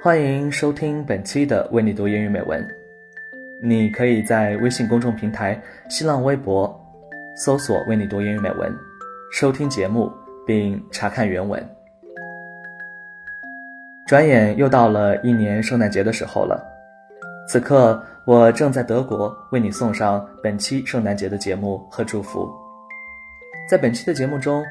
[0.00, 2.64] 欢迎收听本期的为你读英语美文。
[3.60, 6.80] 你可以在微信公众平台、新浪微博
[7.34, 8.72] 搜索“为你读英语美文”，
[9.34, 10.08] 收听节目
[10.46, 11.60] 并查看原文。
[14.06, 16.64] 转眼又到了一年圣诞节的时候了，
[17.48, 22.48] 此刻我正在德国为你送上本期圣诞节的节目和祝福。
[23.68, 24.64] 在本期的节目中，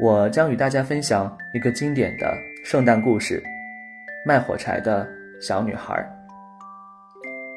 [0.00, 2.34] 我将与大家分享一个经典的
[2.64, 3.42] 圣诞故事——
[4.26, 5.08] 卖火柴的
[5.40, 6.04] 小女孩。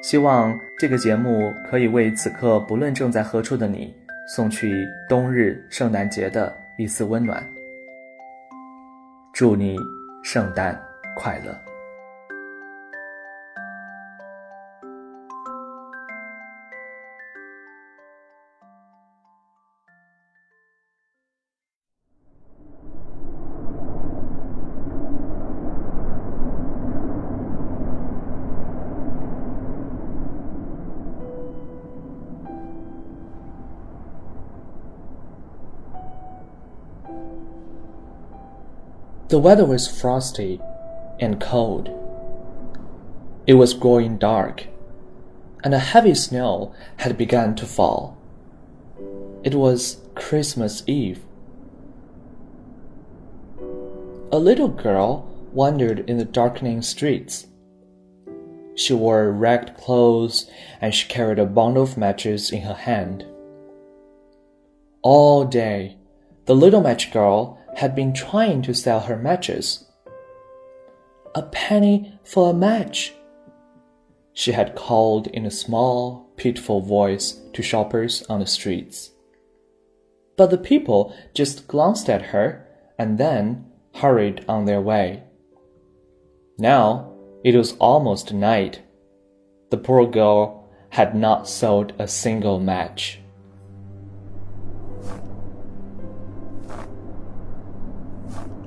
[0.04, 3.96] 希望这个节目可以为此刻不论正在何处的你
[4.28, 7.44] 送去冬日圣诞节的一丝温暖。
[9.34, 9.78] 祝你
[10.24, 10.80] 圣诞
[11.16, 11.58] 快乐
[39.32, 40.60] ！The weather was frosty
[41.18, 41.90] and cold.
[43.48, 44.68] It was growing dark,
[45.64, 48.18] and a heavy snow had begun to fall.
[49.42, 51.24] It was Christmas Eve.
[54.34, 57.48] A little girl wandered in the darkening streets.
[58.76, 60.52] She wore ragged clothes
[60.82, 63.26] and she carried a bundle of matches in her hand.
[65.02, 65.96] All day,
[66.48, 69.86] the little match girl had been trying to sell her matches.
[71.36, 73.14] A penny for a match.
[74.34, 79.12] She had called in a small, pitiful voice to shoppers on the streets.
[80.38, 82.68] But the people just glanced at her
[82.98, 83.66] and then
[83.96, 85.24] hurried on their way.
[86.58, 87.14] Now
[87.44, 88.82] it was almost night.
[89.70, 93.21] The poor girl had not sold a single match.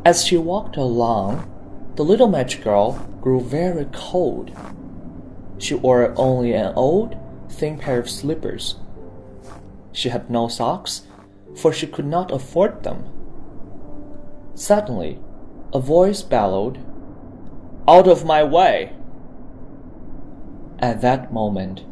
[0.05, 1.51] As she walked along,
[1.97, 2.93] the little match girl
[3.23, 4.51] grew very cold.
[5.57, 7.17] She wore only an old,
[7.49, 8.77] thin pair of slippers.
[9.93, 11.07] She had no socks,
[11.57, 13.07] for she could not afford them.
[14.55, 15.21] Suddenly,
[15.73, 16.85] a voice bellowed,
[17.89, 18.93] Out of my way!
[20.81, 21.83] At that moment,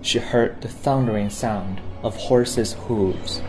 [0.00, 3.42] she heard the thundering sound of horses' hooves.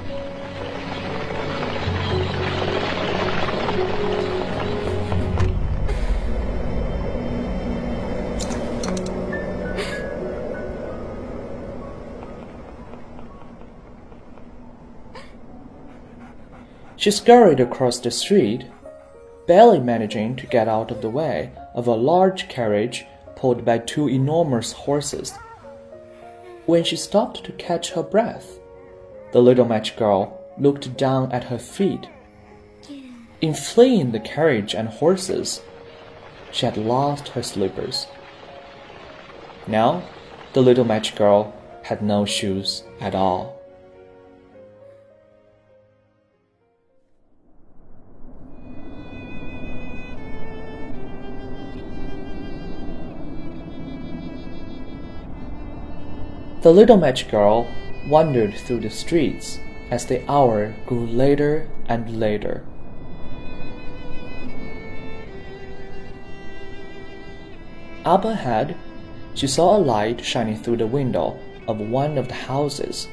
[17.02, 18.68] She scurried across the street,
[19.47, 24.08] barely managing to get out of the way of a large carriage pulled by two
[24.08, 25.34] enormous horses.
[26.68, 28.60] When she stopped to catch her breath,
[29.32, 32.08] the little match girl looked down at her feet.
[33.41, 35.60] In fleeing the carriage and horses,
[36.52, 38.06] she had lost her slippers.
[39.66, 40.04] Now,
[40.54, 43.60] the little match girl had no shoes at all.
[56.62, 57.68] The little match girl
[58.07, 59.59] wandered through the streets
[59.89, 62.64] as the hour grew later and later.
[68.05, 68.76] Up ahead,
[69.34, 73.07] she saw a light shining through the window of one of the houses.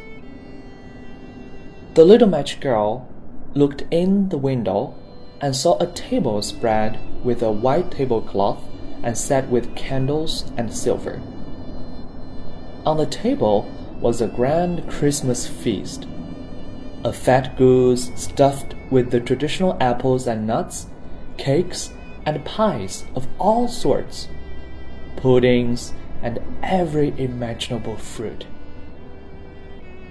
[1.94, 3.08] The little match girl
[3.54, 4.94] looked in the window
[5.40, 8.62] and saw a table spread with a white tablecloth
[9.02, 11.22] and set with candles and silver.
[12.88, 13.70] On the table
[14.00, 16.06] was a grand Christmas feast.
[17.04, 20.86] A fat goose stuffed with the traditional apples and nuts,
[21.36, 21.92] cakes
[22.24, 24.28] and pies of all sorts,
[25.16, 28.46] puddings and every imaginable fruit.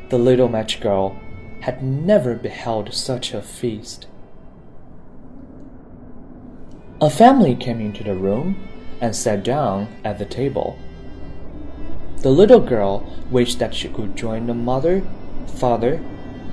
[0.09, 1.19] The little match girl
[1.61, 4.05] had never beheld such a feast.
[7.01, 8.69] A family came into the room
[9.01, 10.77] and sat down at the table.
[12.21, 15.03] The little girl wished that she could join the mother,
[15.45, 16.03] father,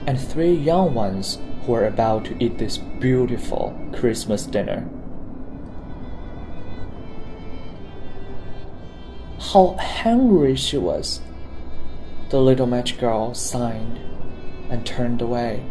[0.06, 4.86] and three young ones who were about to eat this beautiful Christmas dinner.
[9.38, 11.22] How hungry she was!
[12.28, 14.00] The little match girl sighed
[14.68, 15.64] and turned away,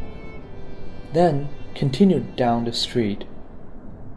[1.14, 3.26] then continued down the street.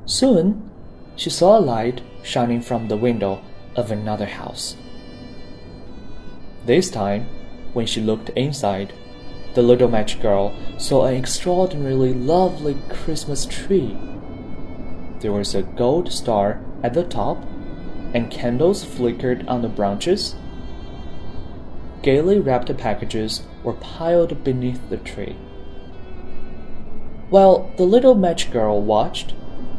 [0.07, 0.71] Soon
[1.17, 3.43] she saw a light shining from the window
[3.75, 4.77] of another house.
[6.67, 7.29] This time,
[7.75, 8.93] when she looked inside,
[9.55, 13.97] the little match girl saw an extraordinarily lovely Christmas tree.
[15.21, 17.41] There was a gold star at the top,
[18.13, 20.35] and candles flickered on the branches.
[22.03, 25.37] Gaily wrapped packages were piled beneath the tree.
[27.31, 29.35] While the little match girl watched,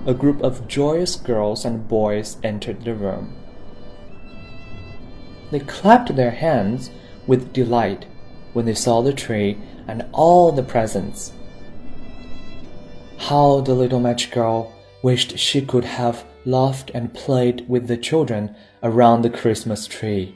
[0.06, 3.37] a group of joyous girls and boys entered the room.
[5.52, 6.90] They clapped their hands
[7.26, 8.06] with delight
[8.54, 11.32] when they saw the tree and all the presents.
[13.18, 18.56] How the little match girl wished she could have laughed and played with the children
[18.84, 20.36] around the Christmas tree.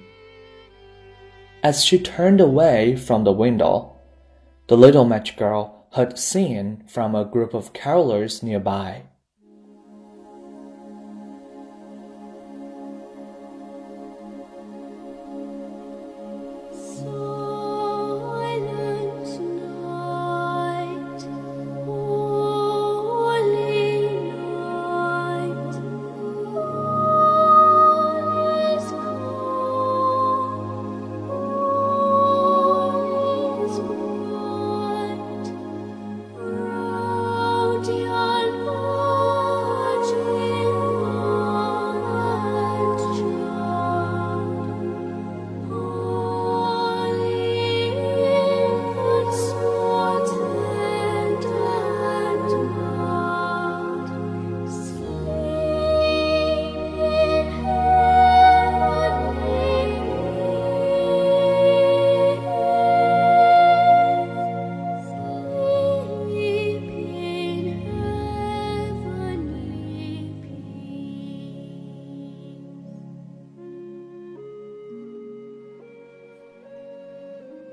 [1.64, 3.94] As she turned away from the window,
[4.68, 9.04] the little match girl heard singing from a group of carolers nearby.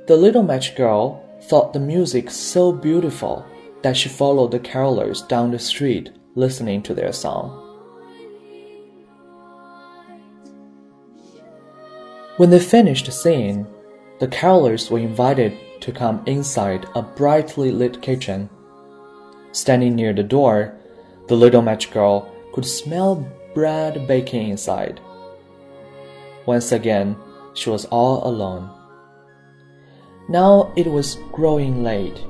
[0.08, 3.44] The little match girl thought the music so beautiful
[3.82, 7.50] that she followed the carolers down the street listening to their song.
[12.38, 13.66] When they finished singing,
[14.18, 15.52] the carolers were invited
[15.82, 18.48] to come inside a brightly lit kitchen.
[19.52, 20.74] Standing near the door,
[21.26, 25.00] the little match girl could smell bread baking inside.
[26.46, 27.14] Once again,
[27.52, 28.70] she was all alone.
[30.28, 32.22] Now it was growing late,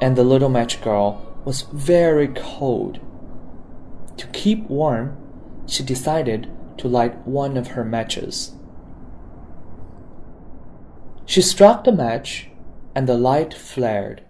[0.00, 2.98] and the little match girl was very cold.
[4.16, 5.16] To keep warm,
[5.66, 8.52] she decided to light one of her matches.
[11.24, 12.48] She struck the match,
[12.96, 14.22] and the light flared.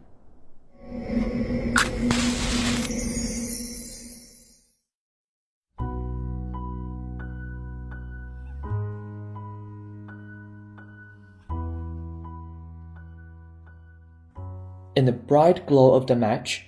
[15.27, 16.67] Bright glow of the match,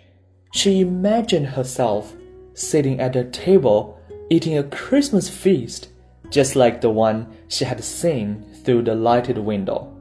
[0.53, 2.15] she imagined herself
[2.55, 4.01] sitting at a table
[4.31, 5.89] eating a Christmas feast
[6.31, 9.93] just like the one she had seen through the lighted window.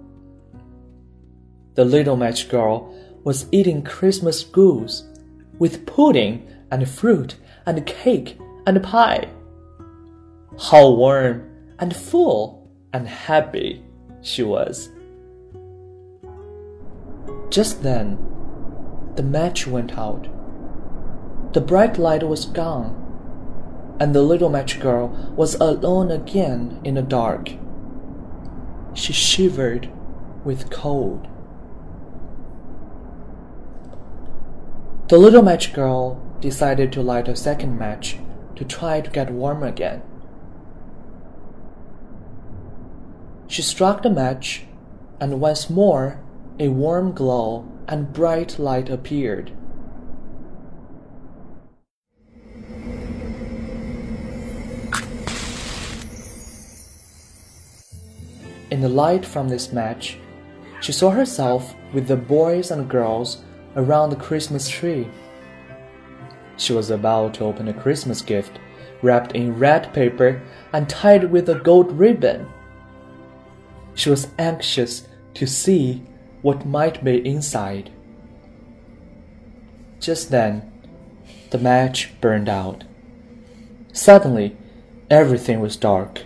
[1.76, 2.94] The little match girl
[3.24, 5.04] was eating Christmas goose
[5.60, 7.36] with pudding and fruit
[7.66, 9.28] and cake and pie.
[10.60, 11.50] How warm
[11.80, 13.84] and full and happy
[14.22, 14.90] she was.
[17.50, 18.18] Just then,
[19.16, 20.28] the match went out.
[21.54, 27.02] The bright light was gone, and the little match girl was alone again in the
[27.02, 27.52] dark.
[28.94, 29.90] She shivered
[30.44, 31.28] with cold.
[35.08, 38.18] The little match girl decided to light a second match
[38.56, 40.02] to try to get warm again.
[43.48, 44.66] She struck the match,
[45.22, 46.20] and once more
[46.60, 49.52] a warm glow and bright light appeared.
[58.72, 60.18] In the light from this match,
[60.82, 63.44] she saw herself with the boys and girls
[63.76, 65.08] around the Christmas tree.
[66.58, 68.60] She was about to open a Christmas gift
[69.02, 70.42] wrapped in red paper
[70.74, 72.48] and tied with a gold ribbon.
[73.94, 76.04] She was anxious to see
[76.46, 77.90] what might be inside.
[80.00, 80.72] Just then,
[81.50, 82.84] the match burned out.
[83.94, 84.56] Suddenly,
[85.10, 86.22] everything was dark,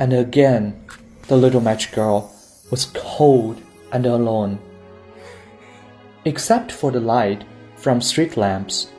[0.00, 0.84] and again
[1.28, 2.34] the little match girl
[2.72, 3.62] was cold
[3.92, 4.58] and alone.
[6.24, 7.44] Except for the light
[7.76, 8.90] from street lamps,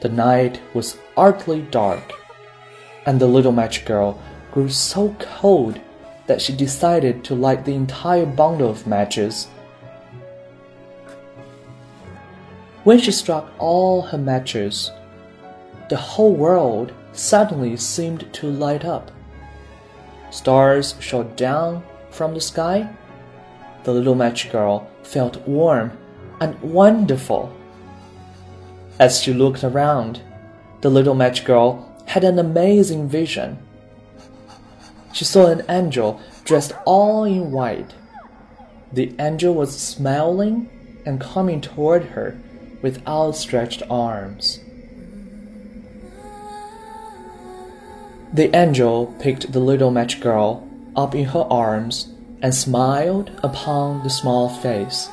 [0.00, 2.10] the night was utterly dark,
[3.04, 4.18] and the little match girl
[4.50, 5.78] grew so cold
[6.26, 9.48] that she decided to light the entire bundle of matches.
[12.84, 14.90] When she struck all her matches,
[15.88, 19.10] the whole world suddenly seemed to light up.
[20.30, 22.90] Stars shot down from the sky.
[23.84, 25.96] The little match girl felt warm
[26.42, 27.50] and wonderful.
[28.98, 30.20] As she looked around,
[30.82, 33.56] the little match girl had an amazing vision.
[35.14, 37.94] She saw an angel dressed all in white.
[38.92, 40.68] The angel was smiling
[41.06, 42.38] and coming toward her
[42.84, 44.60] with outstretched arms.
[48.30, 52.08] The angel picked the little match girl up in her arms
[52.42, 55.08] and smiled upon the small face.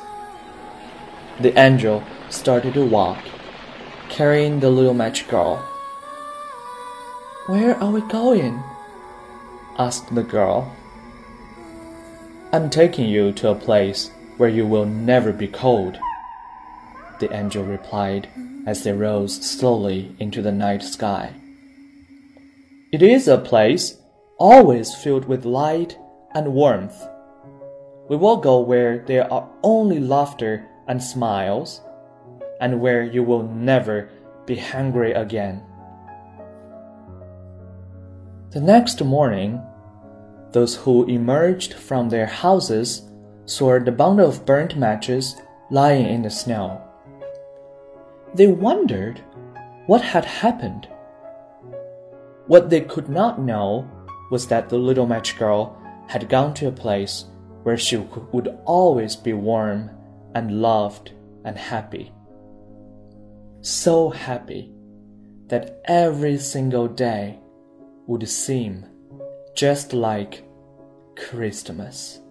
[1.40, 3.24] The angel started to walk,
[4.10, 5.56] carrying the little match girl.
[7.46, 8.62] Where are we going?
[9.78, 10.70] asked the girl.
[12.52, 15.96] I'm taking you to a place where you will never be cold,
[17.22, 18.28] the angel replied
[18.66, 21.32] as they rose slowly into the night sky.
[22.92, 23.98] It is a place
[24.38, 25.96] always filled with light
[26.34, 27.06] and warmth.
[28.08, 31.80] We will go where there are only laughter and smiles,
[32.60, 34.10] and where you will never
[34.44, 35.62] be hungry again.
[38.50, 39.62] The next morning,
[40.50, 43.08] those who emerged from their houses
[43.46, 45.36] saw the bundle of burnt matches
[45.70, 46.82] lying in the snow.
[48.34, 49.20] They wondered
[49.86, 50.88] what had happened.
[52.46, 53.88] What they could not know
[54.30, 55.78] was that the little match girl
[56.08, 57.26] had gone to a place
[57.62, 57.98] where she
[58.32, 59.90] would always be warm
[60.34, 61.12] and loved
[61.44, 62.10] and happy.
[63.60, 64.72] So happy
[65.48, 67.38] that every single day
[68.06, 68.86] would seem
[69.54, 70.42] just like
[71.16, 72.21] Christmas.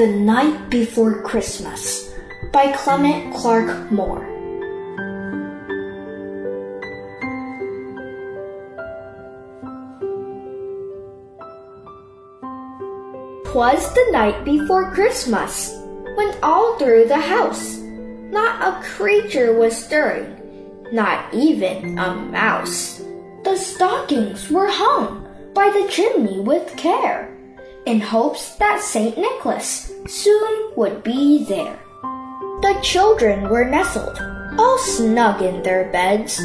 [0.00, 2.14] The Night Before Christmas
[2.54, 4.24] by Clement Clarke Moore.
[13.52, 15.70] Twas the night before Christmas,
[16.16, 17.76] when all through the house
[18.32, 20.34] not a creature was stirring,
[20.94, 23.02] not even a mouse.
[23.44, 27.36] The stockings were hung by the chimney with care
[27.86, 29.16] in hopes that St.
[29.16, 31.78] Nicholas soon would be there.
[32.62, 34.20] The children were nestled,
[34.58, 36.40] all snug in their beds,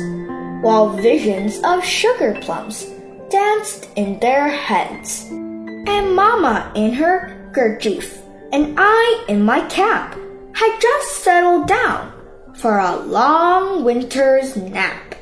[0.62, 2.86] while visions of sugar plums
[3.30, 5.26] danced in their heads.
[5.30, 8.18] And Mamma in her kerchief,
[8.52, 10.18] and I in my cap,
[10.54, 12.14] had just settled down
[12.56, 15.16] for a long winter's nap.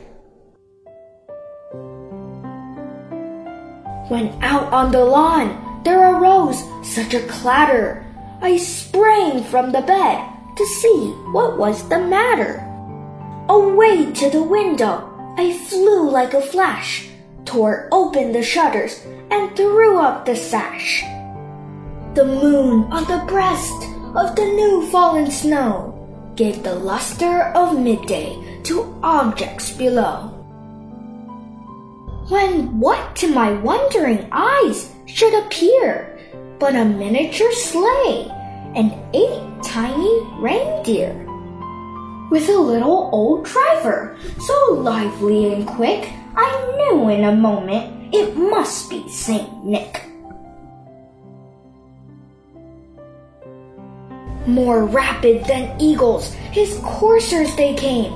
[4.10, 8.06] When out on the lawn, there arose such a clatter,
[8.42, 12.60] I sprang from the bed to see what was the matter.
[13.50, 17.10] Away to the window I flew like a flash,
[17.46, 21.04] tore open the shutters, and threw up the sash.
[22.14, 23.84] The moon on the breast
[24.16, 25.90] of the new fallen snow
[26.36, 30.33] gave the luster of midday to objects below.
[32.30, 36.18] When what to my wondering eyes should appear
[36.58, 38.30] but a miniature sleigh
[38.76, 41.14] and eight tiny reindeer?
[42.32, 48.38] With a little old driver, so lively and quick, I knew in a moment it
[48.38, 50.04] must be Saint Nick.
[54.48, 58.14] More rapid than eagles, his coursers they came,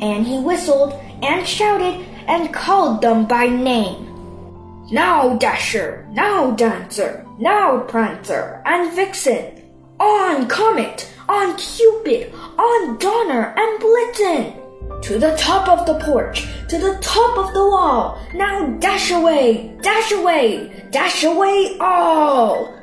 [0.00, 0.92] and he whistled
[1.22, 4.04] and shouted and called them by name.
[4.92, 9.62] Now Dasher, now Dancer, now Prancer and Vixen,
[9.98, 14.54] on Comet, on Cupid, on Donner and Blitzen.
[15.02, 19.76] To the top of the porch, to the top of the wall, now dash away,
[19.80, 22.74] dash away, dash away all!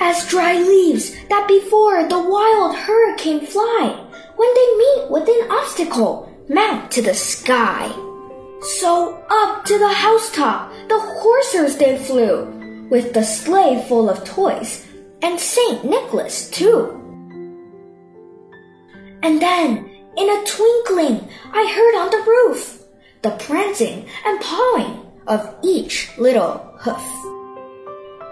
[0.00, 6.31] As dry leaves that before the wild hurricane fly, when they meet with an obstacle,
[6.52, 7.88] mount to the sky.
[8.78, 14.86] So up to the housetop the coursers they flew, with the sleigh full of toys,
[15.22, 16.98] and Saint Nicholas too.
[19.22, 22.82] And then, in a twinkling, I heard on the roof
[23.22, 27.06] the prancing and pawing of each little hoof.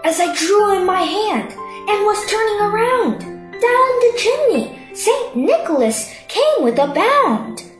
[0.03, 3.19] As I drew in my hand and was turning around,
[3.51, 7.70] down the chimney, Saint Nicholas came with a bound.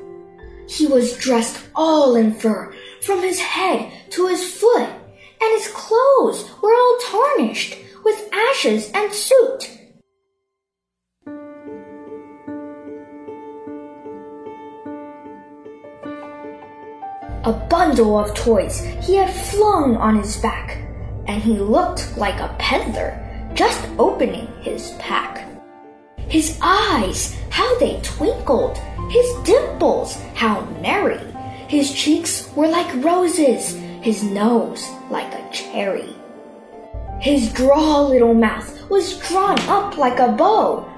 [0.72, 4.88] He was dressed all in fur, from his head to his foot,
[5.42, 9.70] and his clothes were all tarnished with ashes and soot.
[17.44, 20.78] A bundle of toys he had flung on his back,
[21.28, 23.20] and he looked like a peddler
[23.56, 25.51] just opening his pack.
[26.32, 28.78] His eyes, how they twinkled,
[29.10, 31.20] his dimples, how merry.
[31.68, 36.16] His cheeks were like roses, his nose like a cherry.
[37.20, 40.90] His droll little mouth was drawn up like a bow,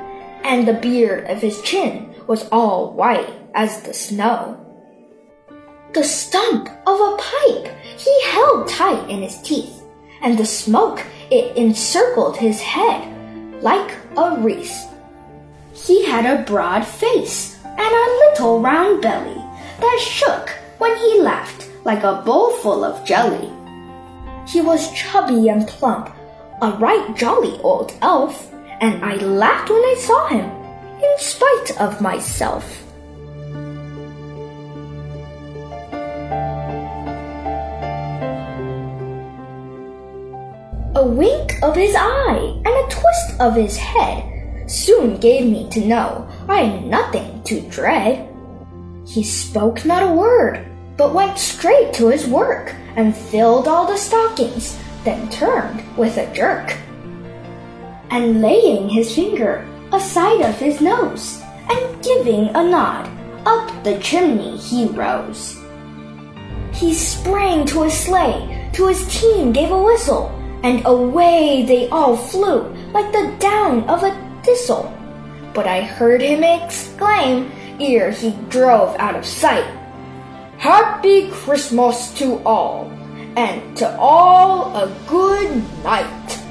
[0.44, 4.64] and the beard of his chin was all white as the snow.
[5.96, 9.82] The stump of a pipe he held tight in his teeth,
[10.22, 13.10] and the smoke it encircled his head
[13.64, 14.93] like a wreath.
[15.86, 19.44] He had a broad face and a little round belly
[19.82, 23.52] that shook when he laughed like a bowl full of jelly.
[24.48, 26.10] He was chubby and plump,
[26.62, 30.50] a right jolly old elf, and I laughed when I saw him,
[31.04, 32.80] in spite of myself.
[40.96, 44.33] A wink of his eye and a twist of his head
[44.74, 48.28] soon gave me to know I had nothing to dread.
[49.06, 50.66] He spoke not a word,
[50.98, 56.34] but went straight to his work and filled all the stockings, then turned with a
[56.34, 56.76] jerk.
[58.10, 63.10] And laying his finger aside of his nose, and giving a nod,
[63.46, 65.60] up the chimney he rose.
[66.74, 70.30] He sprang to his sleigh, to his team gave a whistle,
[70.64, 74.96] and away they all flew like the down of a thistle.
[75.54, 79.66] But I heard him exclaim ere he drove out of sight,
[80.58, 82.90] Happy Christmas to all,
[83.36, 86.43] and to all a good night.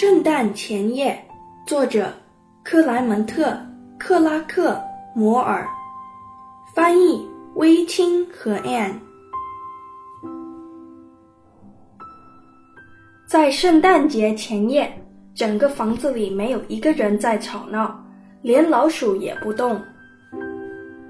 [0.00, 1.22] 圣诞前夜，
[1.66, 2.10] 作者
[2.62, 3.48] 克莱门特·
[3.98, 4.72] 克拉克·
[5.14, 5.68] 摩尔，
[6.74, 8.94] 翻译微青和 Ann。
[13.28, 14.90] 在圣诞节前夜，
[15.34, 18.02] 整个房子里没有一个人在吵闹，
[18.40, 19.78] 连老鼠也不动。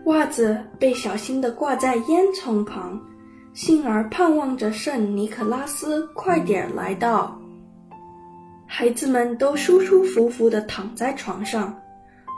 [0.06, 3.00] 袜子被小心地挂在烟囱旁，
[3.54, 7.39] 幸而盼望着圣尼可拉斯快点来到。
[8.72, 11.76] 孩子们都舒舒服服地躺在床上，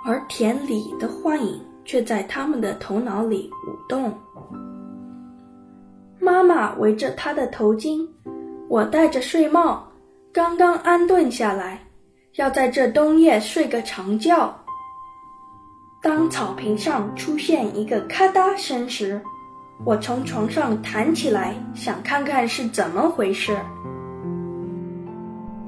[0.07, 4.11] 而田里的幻影却在他们的头脑里舞动。
[6.19, 8.09] 妈妈围着她的头巾，
[8.67, 9.87] 我戴着睡帽，
[10.33, 11.79] 刚刚安顿下来，
[12.37, 14.59] 要在这冬夜睡个长觉。
[16.03, 19.21] 当草坪上出现一个咔嗒声时，
[19.85, 23.55] 我从床上弹起来，想看看是怎么回事。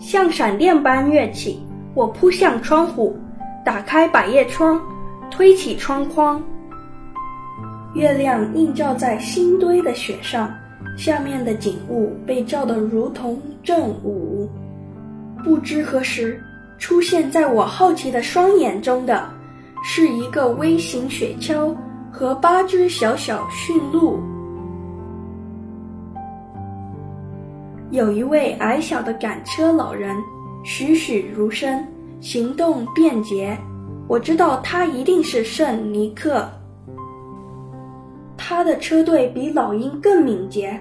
[0.05, 1.59] 像闪电般跃起，
[1.95, 3.17] 我扑向窗户，
[3.65, 4.79] 打开百叶窗，
[5.31, 6.43] 推起窗框。
[7.95, 10.53] 月亮映照在新堆的雪上，
[10.95, 14.47] 下面的景物被照得如同正午。
[15.43, 16.39] 不知何时，
[16.79, 19.27] 出现在我好奇的双眼中的，
[19.83, 21.75] 是一个微型雪橇
[22.13, 24.21] 和八只小小驯鹿。
[27.95, 30.17] 有一位矮小的赶车老人，
[30.65, 31.87] 栩栩如生，
[32.21, 33.57] 行动便捷。
[34.09, 36.45] 我知道他一定是圣尼克。
[38.37, 40.77] 他的车队比老鹰更敏捷。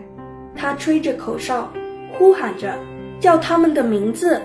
[0.56, 1.72] 他吹着口哨，
[2.18, 2.74] 呼喊着，
[3.20, 4.42] 叫他们的名字。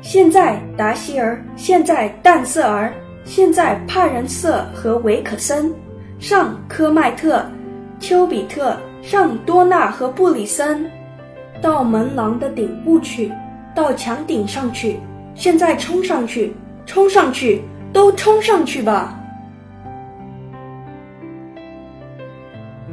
[0.00, 2.94] 现在达希尔，现在淡瑟尔，
[3.24, 5.74] 现在帕仁瑟和维克森，
[6.20, 7.44] 上科迈特，
[7.98, 10.88] 丘比特，上多纳和布里森。
[11.60, 13.32] 到门廊的顶部去，
[13.74, 14.98] 到墙顶上去，
[15.34, 16.52] 现在冲上去，
[16.86, 19.18] 冲上去，都冲上去吧！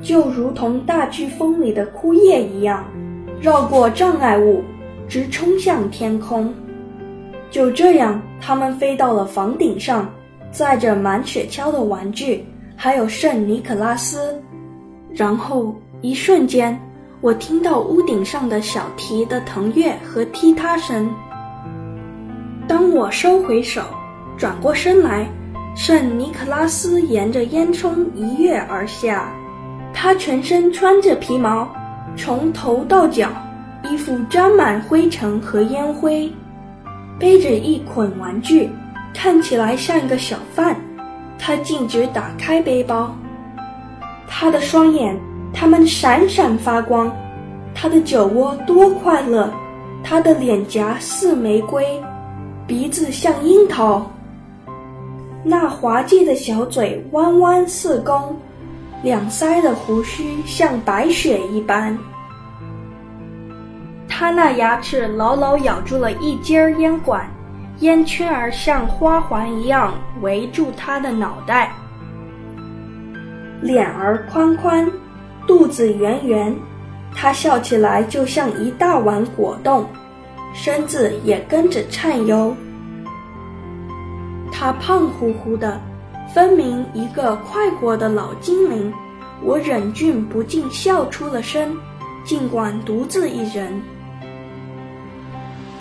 [0.02, 2.84] 就如同大飓风里的枯叶一样，
[3.40, 4.62] 绕过障碍物，
[5.08, 6.54] 直冲向天空。
[7.50, 10.10] 就这样，他们飞到了房顶上，
[10.52, 12.44] 载着满雪橇的玩具，
[12.76, 14.42] 还有圣尼可拉斯。
[15.14, 16.78] 然后，一瞬间。
[17.24, 21.10] 我听到屋顶上的小提的腾跃和踢踏声。
[22.68, 23.82] 当我收回手，
[24.38, 25.26] 转过身来，
[25.74, 29.32] 圣尼可拉斯沿着烟囱一跃而下。
[29.94, 31.66] 他全身穿着皮毛，
[32.18, 33.30] 从头到脚，
[33.90, 36.30] 衣服沾满灰尘和烟灰，
[37.18, 38.70] 背着一捆玩具，
[39.14, 40.76] 看起来像一个小贩。
[41.40, 43.16] 他径直打开背包，
[44.28, 45.18] 他的双眼。
[45.54, 47.16] 它们闪闪发光，
[47.74, 49.50] 他的酒窝多快乐，
[50.04, 51.86] 他的脸颊似玫瑰，
[52.68, 54.12] 鼻子像樱桃，
[55.44, 58.36] 那滑稽的小嘴弯弯似弓，
[59.04, 61.98] 两腮的胡须像白雪一般。
[64.10, 67.26] 他那牙齿牢牢咬住了一截烟管，
[67.80, 71.72] 烟圈儿像花环一样围住他的脑袋，
[73.62, 74.90] 脸儿宽宽。
[75.46, 76.56] 肚子圆圆，
[77.16, 79.86] 他笑起来就像一大碗果冻，
[80.54, 82.56] 身子也跟着颤悠。
[84.52, 85.80] 他胖乎乎的，
[86.34, 88.94] 分明一个快活的老精灵。
[89.42, 91.76] 我忍俊不禁笑出了声，
[92.24, 93.82] 尽管独自一人。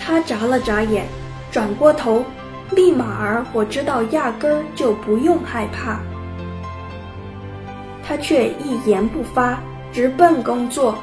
[0.00, 1.06] 他眨了眨眼，
[1.52, 2.24] 转过头，
[2.72, 6.00] 立马儿我知道压根儿就不用害怕。
[8.02, 9.58] 他却一言不发，
[9.92, 10.96] 直奔工作，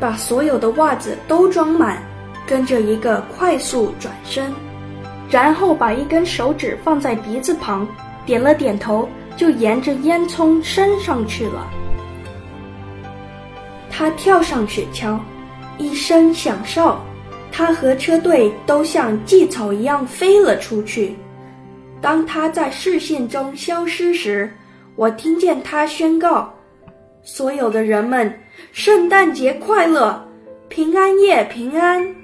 [0.00, 2.02] 把所有的袜子都装满，
[2.46, 4.52] 跟着一个快速转身，
[5.30, 7.86] 然后把一根手指放在鼻子旁，
[8.26, 11.70] 点了点头，就沿着烟囱升上去了。
[13.90, 15.18] 他跳上雪橇，
[15.78, 17.00] 一声响哨，
[17.52, 21.16] 他和车队都像蓟草一样飞了出去。
[22.00, 24.52] 当他在视线中消失时，
[24.96, 26.52] 我听见他宣告
[27.22, 28.32] ：“所有的人们，
[28.72, 30.26] 圣诞节快乐，
[30.68, 32.14] 平安夜平安。”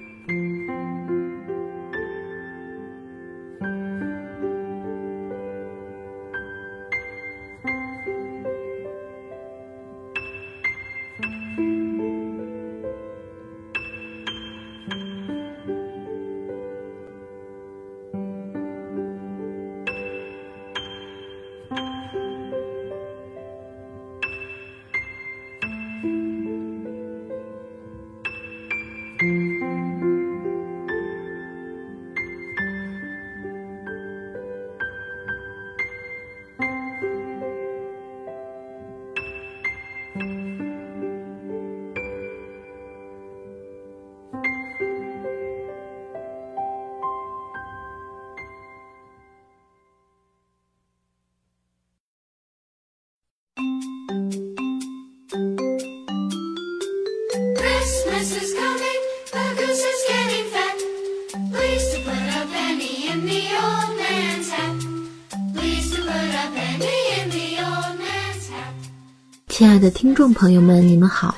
[70.01, 71.37] 听众朋友们，你们好，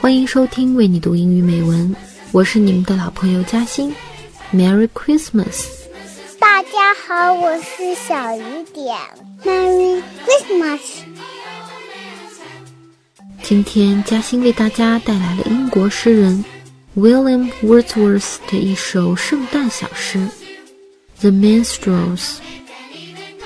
[0.00, 1.94] 欢迎收听为你读英语美文，
[2.32, 3.94] 我是你们的老朋友嘉欣。
[4.52, 5.68] Merry Christmas！
[6.40, 8.42] 大家好，我是小雨
[8.74, 8.96] 点。
[9.44, 10.80] Merry Christmas！
[13.44, 16.44] 今天嘉欣为大家带来了英国诗人
[16.96, 20.18] William Wordsworth 的一首圣诞小诗
[21.20, 22.16] 《The Minstrels》。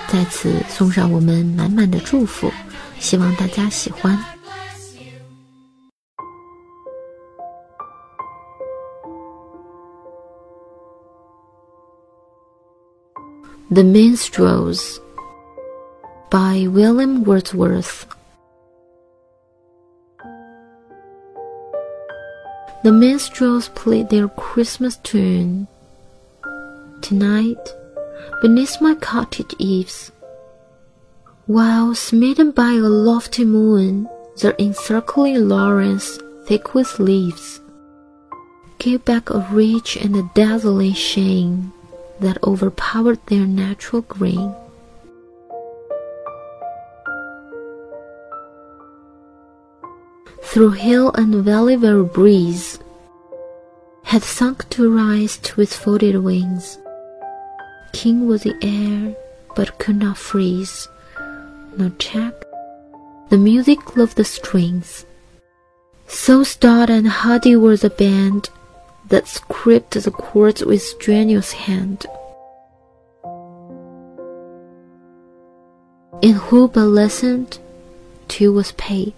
[0.08, 2.50] 在此送上我们满满的祝福，
[2.99, 4.17] 希望大家喜欢。
[13.71, 14.99] The Minstrels
[16.29, 18.05] by William Wordsworth.
[22.83, 25.67] The minstrels played their Christmas tune.
[27.01, 27.73] Tonight,
[28.43, 30.11] beneath my cottage eaves,
[31.50, 34.08] while smitten by a lofty moon,
[34.40, 37.60] their encircling laurels thick with leaves
[38.78, 41.72] gave back a rich and a dazzling sheen
[42.20, 44.54] that overpowered their natural green.
[50.44, 52.78] Through hill and valley where breeze
[54.04, 56.78] had sunk to rest with folded wings,
[57.92, 59.16] king was the air,
[59.56, 60.86] but could not freeze,
[61.76, 62.34] nor check
[63.30, 65.06] the music of the strings.
[66.08, 68.50] So stout and hardy were the band
[69.08, 72.06] that scraped the chords with strenuous hand.
[76.22, 77.60] In who but listened,
[78.28, 79.14] to was paid.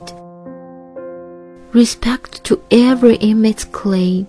[1.72, 4.26] Respect to every inmate's claim.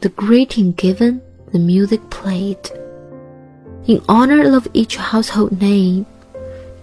[0.00, 1.22] The greeting given,
[1.52, 2.70] the music played.
[3.86, 6.04] In honor of each household name,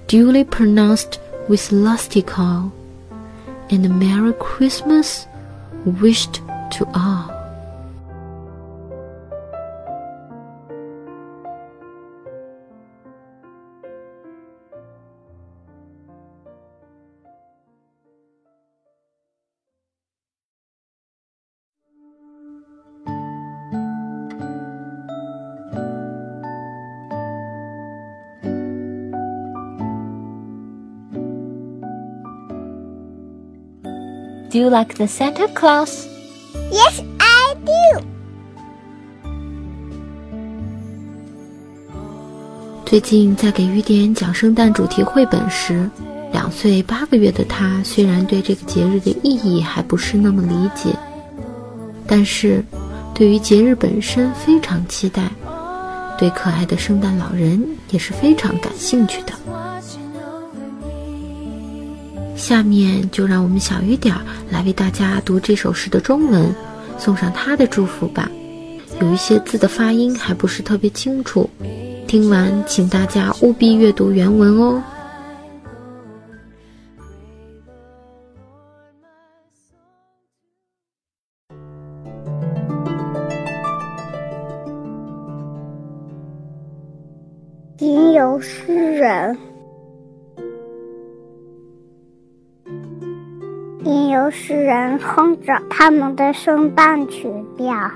[0.07, 2.71] duly pronounced with lusty call,
[3.69, 5.27] and a Merry Christmas
[5.85, 6.35] wished
[6.71, 7.32] to all.
[34.53, 36.05] Do you like the Santa Claus?
[36.69, 38.03] Yes, I do.
[42.85, 45.89] 最近在给雨点讲圣诞主题绘本时，
[46.31, 50.95] 两岁八个月的他虽然对这个节日的意义还不是那么理解，
[52.05, 52.63] 但是
[53.15, 55.31] 对于节日本身非常期待，
[56.15, 57.59] 对可爱的圣诞老人
[57.89, 59.33] 也是非常感兴趣的。
[62.43, 64.19] 下面就让我们小雨点儿
[64.51, 66.53] 来为大家读这首诗的中文，
[66.97, 68.29] 送上他的祝福吧。
[68.99, 71.49] 有一些字的发音还不是特别清楚，
[72.05, 74.83] 听完请大家务必阅读原文哦。
[87.77, 89.52] 吟游诗人。
[93.83, 97.91] 吟游诗人哼着他们的圣诞曲调。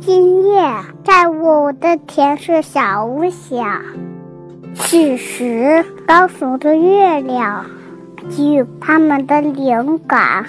[0.00, 0.62] 今夜，
[1.04, 3.82] 在我的田舍小屋下，
[4.76, 7.66] 此时高耸的月亮
[8.30, 10.46] 给予他们的灵感。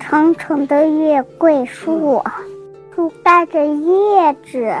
[0.00, 2.22] 层层的月桂树，
[2.96, 4.74] 覆盖着叶子，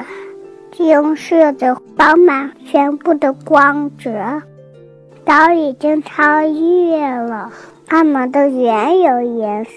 [0.78, 4.42] 映射着饱满全部的光泽。
[5.24, 7.52] 早已经超越了。
[7.88, 9.70] 它们的原有颜色。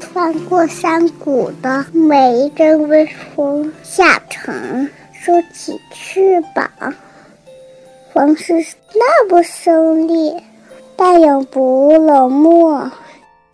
[0.00, 6.66] 穿过山谷的每一阵微风下沉，收起翅膀，
[8.14, 8.54] 风是
[8.94, 10.34] 那么锋利，
[10.96, 12.90] 但又不冷漠，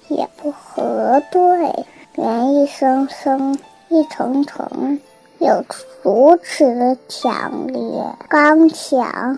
[0.06, 1.84] 也不核对，
[2.14, 3.58] 连一声声，
[3.88, 5.00] 一层层。
[5.42, 5.64] 有
[6.02, 7.82] 如此的强烈、
[8.28, 9.36] 刚强，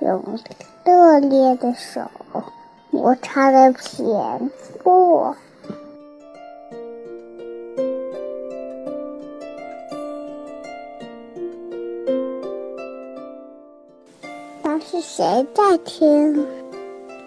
[0.00, 0.20] 用
[0.84, 2.00] 热烈的手
[2.90, 4.50] 摩擦的前
[4.82, 5.32] 部。
[14.64, 16.44] 那是谁在听？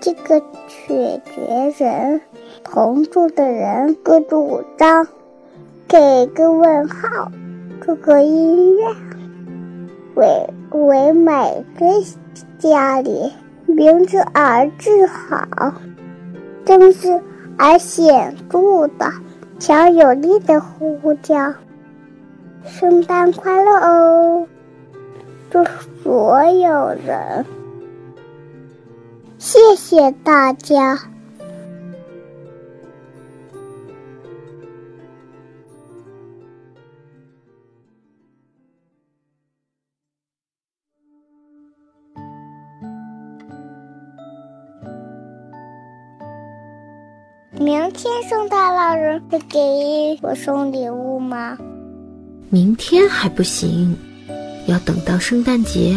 [0.02, 2.20] 这个取决人
[2.62, 5.08] 同住的人各主张，
[5.88, 7.32] 给个问号。
[7.86, 8.96] 这个音乐
[10.16, 11.86] 为为每个
[12.58, 13.32] 家里
[13.68, 15.72] 名字而自豪，
[16.66, 17.22] 正式
[17.60, 19.12] 而显著的、
[19.60, 21.54] 强有力的呼叫
[22.66, 24.48] ：“圣诞快乐哦！”
[25.52, 25.64] 祝
[26.02, 27.46] 所有人，
[29.38, 30.98] 谢谢大家。
[47.66, 49.60] 明天圣诞老人会给
[50.22, 51.58] 我送礼物吗？
[52.52, 53.98] 明天还不行，
[54.68, 55.96] 要等到圣诞节，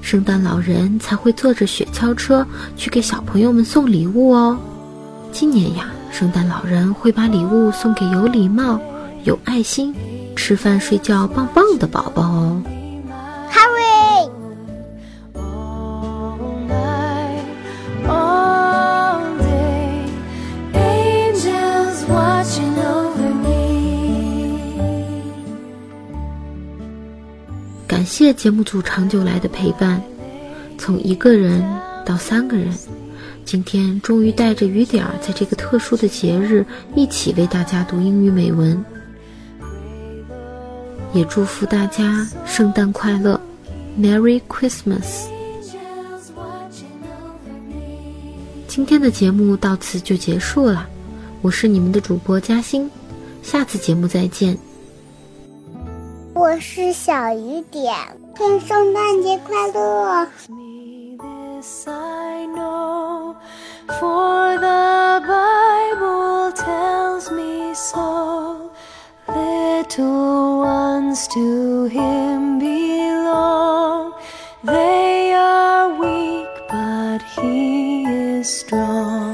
[0.00, 2.46] 圣诞老人才会坐着雪橇车
[2.76, 4.56] 去给小朋友们送礼物哦。
[5.32, 8.78] 今年呀，圣诞老人会把礼物送给有礼貌、
[9.24, 9.92] 有爱心、
[10.36, 12.62] 吃饭睡觉棒棒的宝宝哦。
[28.18, 30.02] 谢节目组长久来的陪伴，
[30.76, 31.64] 从一个人
[32.04, 32.74] 到三个人，
[33.44, 36.66] 今天终于带着雨点儿，在这个特殊的节日，
[36.96, 38.84] 一起为大家读英语美文。
[41.12, 43.40] 也祝福大家圣诞快乐
[43.96, 45.28] ，Merry Christmas！
[48.66, 50.88] 今天的节目到此就结束了，
[51.40, 52.90] 我是你们的主播嘉欣，
[53.44, 54.58] 下次节目再见。
[56.37, 57.93] 我是小雨点，
[58.35, 60.27] 祝圣诞节快乐！
[61.17, 63.35] This I know,
[63.87, 68.71] for the Bible tells me so.
[69.27, 74.13] Little ones to Him belong.
[74.63, 79.26] They are weak, but He is strong.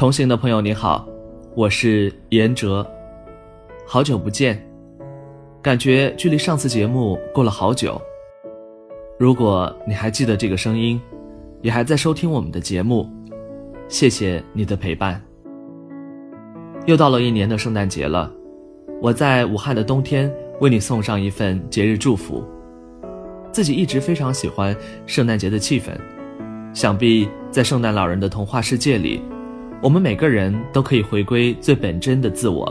[0.00, 1.06] 同行的朋友你好，
[1.54, 2.90] 我是严哲，
[3.86, 4.58] 好久不见，
[5.60, 8.00] 感觉距离上次节目过了好久。
[9.18, 10.98] 如果你还记得这个声音，
[11.60, 13.06] 也还在收听我们的节目，
[13.90, 15.22] 谢谢你的陪伴。
[16.86, 18.32] 又到了一年的圣诞节了，
[19.02, 22.42] 我在武汉的冬天为你送上一份节日祝福。
[23.52, 24.74] 自己一直非常喜欢
[25.04, 25.90] 圣诞节的气氛，
[26.72, 29.20] 想必在圣诞老人的童话世界里，
[29.82, 32.70] 我们每个人都可以回归最本真的自我，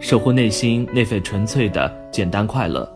[0.00, 2.92] 守护内心那份纯粹的简单快乐。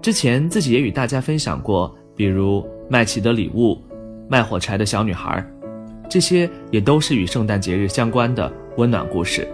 [0.00, 3.76] 之前自己也与大家分享过，比如麦琪的礼物、
[4.28, 5.44] 卖火柴的小女孩，
[6.08, 9.46] 这些也都是与圣诞节日相关的温暖故事。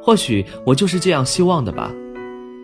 [0.00, 1.92] 或许我就是这样希望的吧，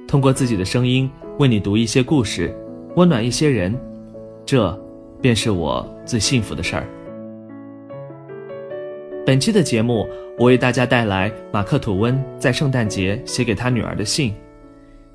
[0.09, 2.51] 通过自己的声音为你读一些故事，
[2.97, 3.79] 温暖一些人，
[4.47, 4.75] 这
[5.21, 6.87] 便是我最幸福的事儿。
[9.25, 10.05] 本期的节目，
[10.37, 14.35] 我为大家带来马克·吐温在圣诞节写给他女儿的信。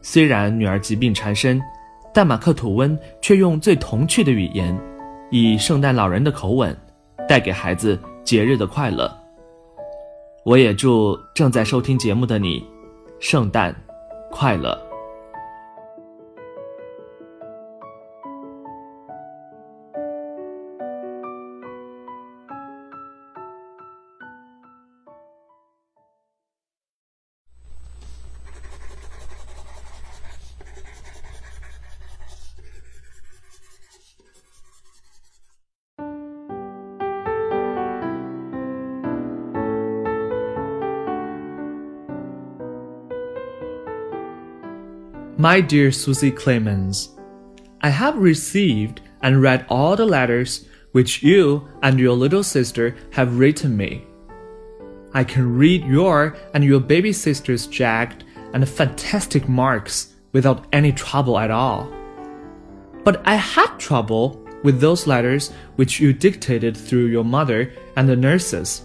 [0.01, 1.61] 虽然女儿疾病缠身，
[2.13, 4.73] 但马克·吐温却用最童趣的语言，
[5.29, 6.73] 以圣诞老人的口吻，
[7.27, 9.13] 带给孩子节日的快乐。
[10.45, 12.63] 我也祝正在收听节目的你，
[13.19, 13.75] 圣诞
[14.31, 14.86] 快乐。
[45.47, 47.15] My dear Susie Clemens,
[47.79, 53.39] I have received and read all the letters which you and your little sister have
[53.39, 54.05] written me.
[55.13, 61.39] I can read your and your baby sister's jagged and fantastic marks without any trouble
[61.39, 61.89] at all.
[63.05, 68.17] But I had trouble with those letters which you dictated through your mother and the
[68.17, 68.83] nurses.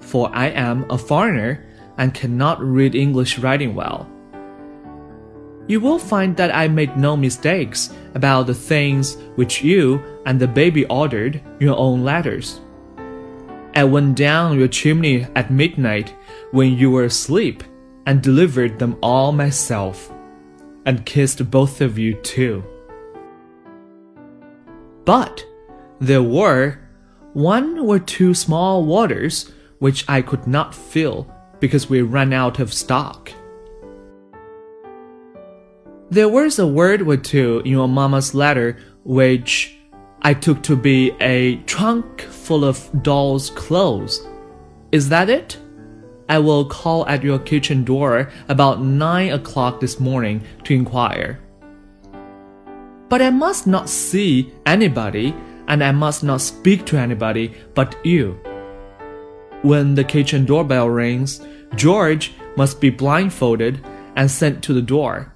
[0.00, 1.66] For I am a foreigner
[1.98, 4.08] and cannot read English writing well.
[5.68, 10.48] You will find that I made no mistakes about the things which you and the
[10.48, 12.60] baby ordered your own letters.
[13.74, 16.14] I went down your chimney at midnight
[16.50, 17.62] when you were asleep
[18.06, 20.10] and delivered them all myself,
[20.86, 22.64] and kissed both of you too.
[25.04, 25.44] But
[26.00, 26.78] there were
[27.34, 31.30] one or two small waters which I could not fill
[31.60, 33.30] because we ran out of stock.
[36.10, 39.76] There was a word or two in your mamma's letter which
[40.22, 44.26] I took to be a trunk full of doll's clothes.
[44.90, 45.58] Is that it?
[46.30, 51.40] I will call at your kitchen door about nine o'clock this morning to inquire.
[53.10, 55.34] But I must not see anybody,
[55.66, 58.38] and I must not speak to anybody but you.
[59.60, 61.42] When the kitchen doorbell rings,
[61.74, 63.84] George must be blindfolded
[64.16, 65.34] and sent to the door.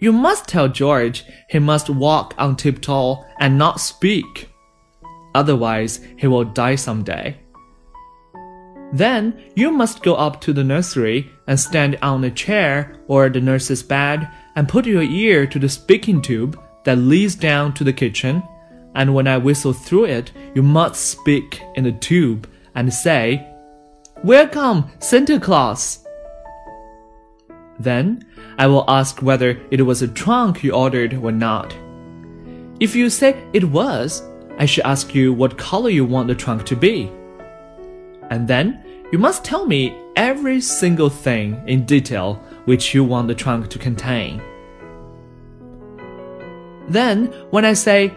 [0.00, 4.48] You must tell George he must walk on tiptoe and not speak.
[5.34, 7.36] Otherwise, he will die some day.
[8.92, 13.40] Then you must go up to the nursery and stand on a chair or the
[13.40, 17.92] nurse's bed and put your ear to the speaking tube that leads down to the
[17.92, 18.42] kitchen.
[18.94, 23.46] And when I whistle through it, you must speak in the tube and say,
[24.24, 26.04] Welcome, Santa Claus!
[27.80, 28.26] Then
[28.58, 31.74] I will ask whether it was a trunk you ordered or not.
[32.78, 34.22] If you say it was,
[34.58, 37.10] I should ask you what color you want the trunk to be.
[38.28, 42.34] And then you must tell me every single thing in detail
[42.66, 44.42] which you want the trunk to contain.
[46.86, 48.12] Then, when I say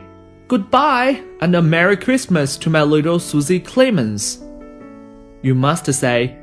[0.49, 4.43] goodbye and a Merry Christmas to my little Susie Clemens,
[5.41, 6.37] you must say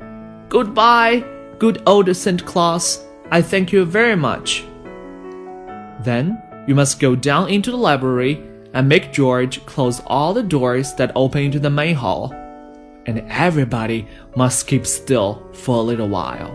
[0.49, 1.23] goodbye,
[1.59, 2.43] good old St.
[2.45, 3.05] Claus.
[3.33, 4.65] I thank you very much.
[6.03, 10.93] Then you must go down into the library and make George close all the doors
[10.95, 12.33] that open into the main hall,
[13.05, 14.05] and everybody
[14.35, 16.51] must keep still for a little while.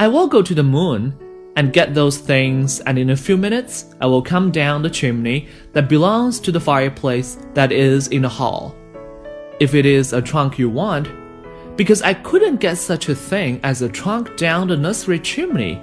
[0.00, 1.16] I will go to the moon
[1.54, 5.48] and get those things, and in a few minutes I will come down the chimney
[5.72, 8.74] that belongs to the fireplace that is in the hall.
[9.60, 11.08] If it is a trunk you want,
[11.76, 15.80] because I couldn't get such a thing as a trunk down the nursery chimney.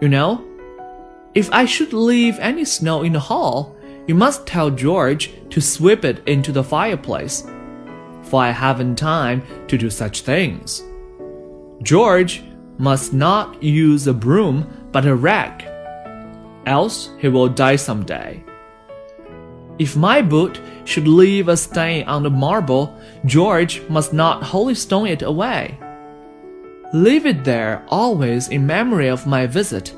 [0.00, 0.44] You know?
[1.34, 3.76] If I should leave any snow in the hall,
[4.06, 7.46] you must tell George to sweep it into the fireplace,
[8.22, 10.82] for I haven't time to do such things.
[11.82, 12.42] George
[12.78, 15.64] must not use a broom but a rag,
[16.66, 18.45] else he will die some day.
[19.78, 25.22] If my boot should leave a stain on the marble, George must not holystone it
[25.22, 25.78] away.
[26.94, 29.94] Leave it there always in memory of my visit,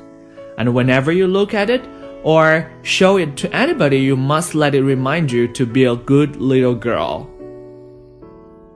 [0.57, 1.87] and whenever you look at it
[2.23, 6.35] or show it to anybody, you must let it remind you to be a good
[6.35, 7.29] little girl.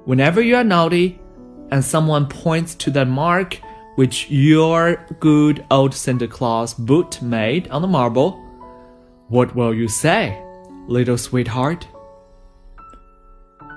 [0.06, 1.20] Whenever you are naughty
[1.72, 3.60] and someone points to that mark
[3.96, 8.40] which your good old Santa Claus boot made on the marble,
[9.28, 10.43] what will you say,
[10.88, 11.88] little sweetheart?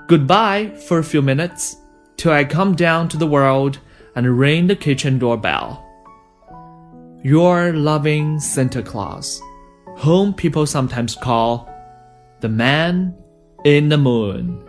[0.08, 1.76] Goodbye for a few minutes
[2.16, 3.78] till I come down to the world
[4.14, 5.82] and ring the kitchen doorbell.
[7.22, 9.40] Your loving Santa Claus,
[9.98, 11.68] whom people sometimes call
[12.40, 13.14] the man
[13.64, 14.65] in the moon.